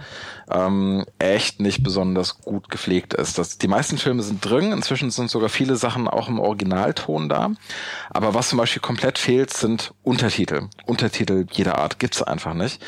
[0.50, 3.38] ähm, echt nicht besonders gut gepflegt ist.
[3.38, 4.72] Das, die meisten Filme sind drin.
[4.72, 7.50] Inzwischen sind sogar viele Sachen auch im Originalton da.
[8.10, 10.68] Aber was zum Beispiel komplett fehlt, sind Untertitel.
[10.84, 12.82] Untertitel jeder Art gibt's einfach nicht.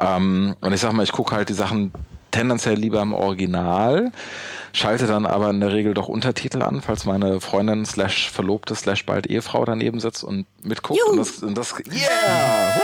[0.00, 1.92] Ähm, und ich sag mal, ich gucke halt die Sachen
[2.30, 4.12] tendenziell lieber im Original
[4.72, 9.04] schalte dann aber in der Regel doch Untertitel an, falls meine Freundin slash Verlobte slash
[9.06, 10.98] bald Ehefrau daneben sitzt und mitguckt.
[10.98, 11.12] Juhu.
[11.12, 12.80] Und das, und das yeah!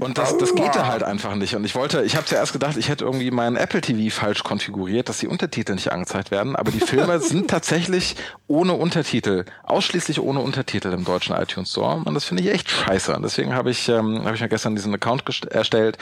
[0.00, 1.54] Und das, das geht da halt einfach nicht.
[1.54, 5.08] Und ich wollte, ich habe zuerst gedacht, ich hätte irgendwie meinen Apple TV falsch konfiguriert,
[5.08, 6.56] dass die Untertitel nicht angezeigt werden.
[6.56, 8.16] Aber die Filme sind tatsächlich
[8.46, 12.02] ohne Untertitel, ausschließlich ohne Untertitel im deutschen iTunes Store.
[12.04, 13.14] Und das finde ich echt scheiße.
[13.14, 15.98] Und deswegen habe ich, ähm, habe ich mir gestern diesen Account erstellt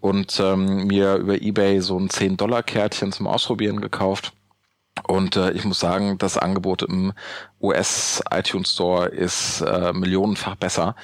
[0.00, 4.32] und ähm, mir über eBay so ein 10-Dollar-Kärtchen zum Ausprobieren gekauft.
[5.06, 7.12] Und äh, ich muss sagen, das Angebot im
[7.60, 10.96] US iTunes Store ist äh, millionenfach besser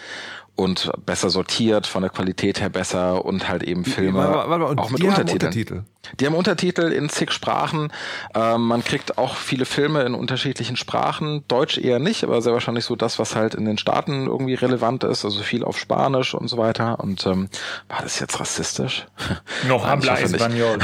[0.57, 4.83] und besser sortiert, von der Qualität her besser und halt eben Filme warte, warte, warte,
[4.83, 5.33] auch mit Untertiteln.
[5.33, 5.83] Untertitel.
[6.19, 7.93] Die haben Untertitel in zig Sprachen.
[8.35, 11.45] Ähm, man kriegt auch viele Filme in unterschiedlichen Sprachen.
[11.49, 15.05] Deutsch eher nicht, aber sehr wahrscheinlich so das, was halt in den Staaten irgendwie relevant
[15.05, 15.25] ist.
[15.25, 17.01] Also viel auf Spanisch und so weiter.
[17.01, 17.49] Und ähm,
[17.89, 19.07] war das jetzt rassistisch?
[19.69, 20.79] Noch habla español.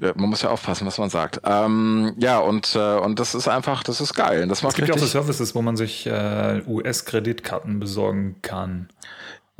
[0.14, 1.40] man muss ja aufpassen, was man sagt.
[1.44, 4.46] Ähm, ja, und, äh, und das ist einfach, das ist geil.
[4.48, 8.88] Das macht es gibt ja auch so Services, wo man sich äh, US-Kreditkarten besorgen kann.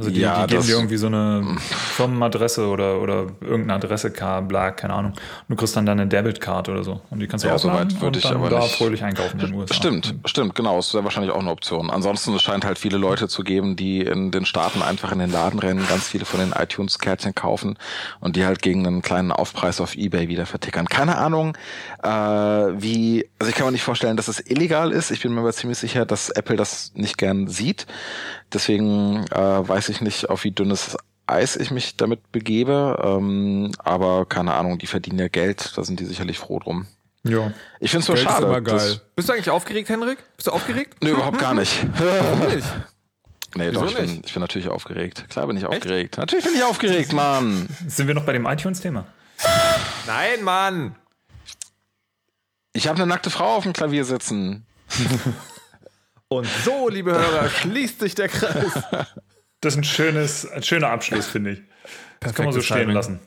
[0.03, 1.57] Also die, ja, die geben dir irgendwie so eine
[1.95, 5.13] Firmenadresse oder, oder irgendeine Adresse, bla, keine Ahnung.
[5.49, 7.01] Du kriegst dann deine Debitcard oder so.
[7.11, 8.75] Und die kannst du ja, soweit würde ich aber da nicht.
[8.75, 9.75] fröhlich einkaufen in den USA.
[9.75, 10.75] Stimmt, stimmt, genau.
[10.75, 11.89] Das wäre wahrscheinlich auch eine Option.
[11.89, 15.31] Ansonsten, es scheint halt viele Leute zu geben, die in den Staaten einfach in den
[15.31, 17.79] Laden rennen, ganz viele von den iTunes-Kärtchen kaufen
[18.19, 20.87] und die halt gegen einen kleinen Aufpreis auf Ebay wieder vertickern.
[20.87, 21.57] Keine Ahnung,
[22.03, 25.13] äh, wie, also ich kann mir nicht vorstellen, dass es illegal ist.
[25.13, 27.87] Ich bin mir aber ziemlich sicher, dass Apple das nicht gern sieht.
[28.53, 30.97] Deswegen äh, weiß ich nicht, auf wie dünnes
[31.27, 33.01] Eis ich mich damit begebe.
[33.03, 36.87] Ähm, aber keine Ahnung, die verdienen ja Geld, da sind die sicherlich froh drum.
[37.25, 37.53] Ja.
[37.79, 38.43] Ich finde es nur schade.
[38.45, 39.01] Ist immer geil.
[39.15, 40.19] Bist du eigentlich aufgeregt, Henrik?
[40.37, 40.97] Bist du aufgeregt?
[41.03, 41.87] Nee, überhaupt gar nicht.
[41.99, 42.67] Warum nicht?
[43.55, 45.27] Nee, Wieso doch, ich bin, ich bin natürlich aufgeregt.
[45.29, 45.73] Klar bin ich Echt?
[45.73, 46.19] aufgeregt.
[46.19, 47.69] Natürlich bin ich aufgeregt, Mann.
[47.87, 49.07] Sind wir noch bei dem iTunes-Thema?
[50.07, 50.97] Nein, Mann.
[52.73, 54.67] Ich habe eine nackte Frau auf dem Klavier sitzen.
[56.39, 58.73] Und so, liebe Hörer, schließt sich der Kreis.
[59.61, 61.63] Das ist ein, schönes, ein schöner Abschluss, finde ich.
[62.19, 62.95] Das kann man so stehen Timing.
[62.95, 63.21] lassen.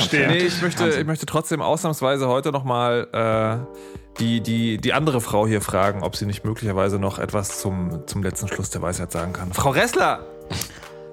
[0.00, 0.30] stehen.
[0.30, 5.46] Nee, ich möchte, ich möchte trotzdem ausnahmsweise heute nochmal äh, die, die, die andere Frau
[5.46, 9.32] hier fragen, ob sie nicht möglicherweise noch etwas zum, zum letzten Schluss der Weisheit sagen
[9.32, 9.52] kann.
[9.52, 10.24] Frau Ressler!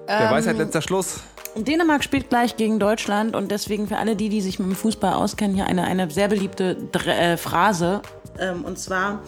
[0.08, 1.20] Der ähm, Weisheit letzter Schluss.
[1.56, 5.14] Dänemark spielt gleich gegen Deutschland und deswegen für alle die, die sich mit dem Fußball
[5.14, 8.02] auskennen, hier eine, eine sehr beliebte Dre äh, Phrase.
[8.38, 9.22] Ähm, und zwar,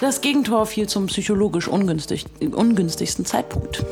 [0.00, 3.84] das Gegentor fiel zum psychologisch ungünstig, ungünstigsten Zeitpunkt.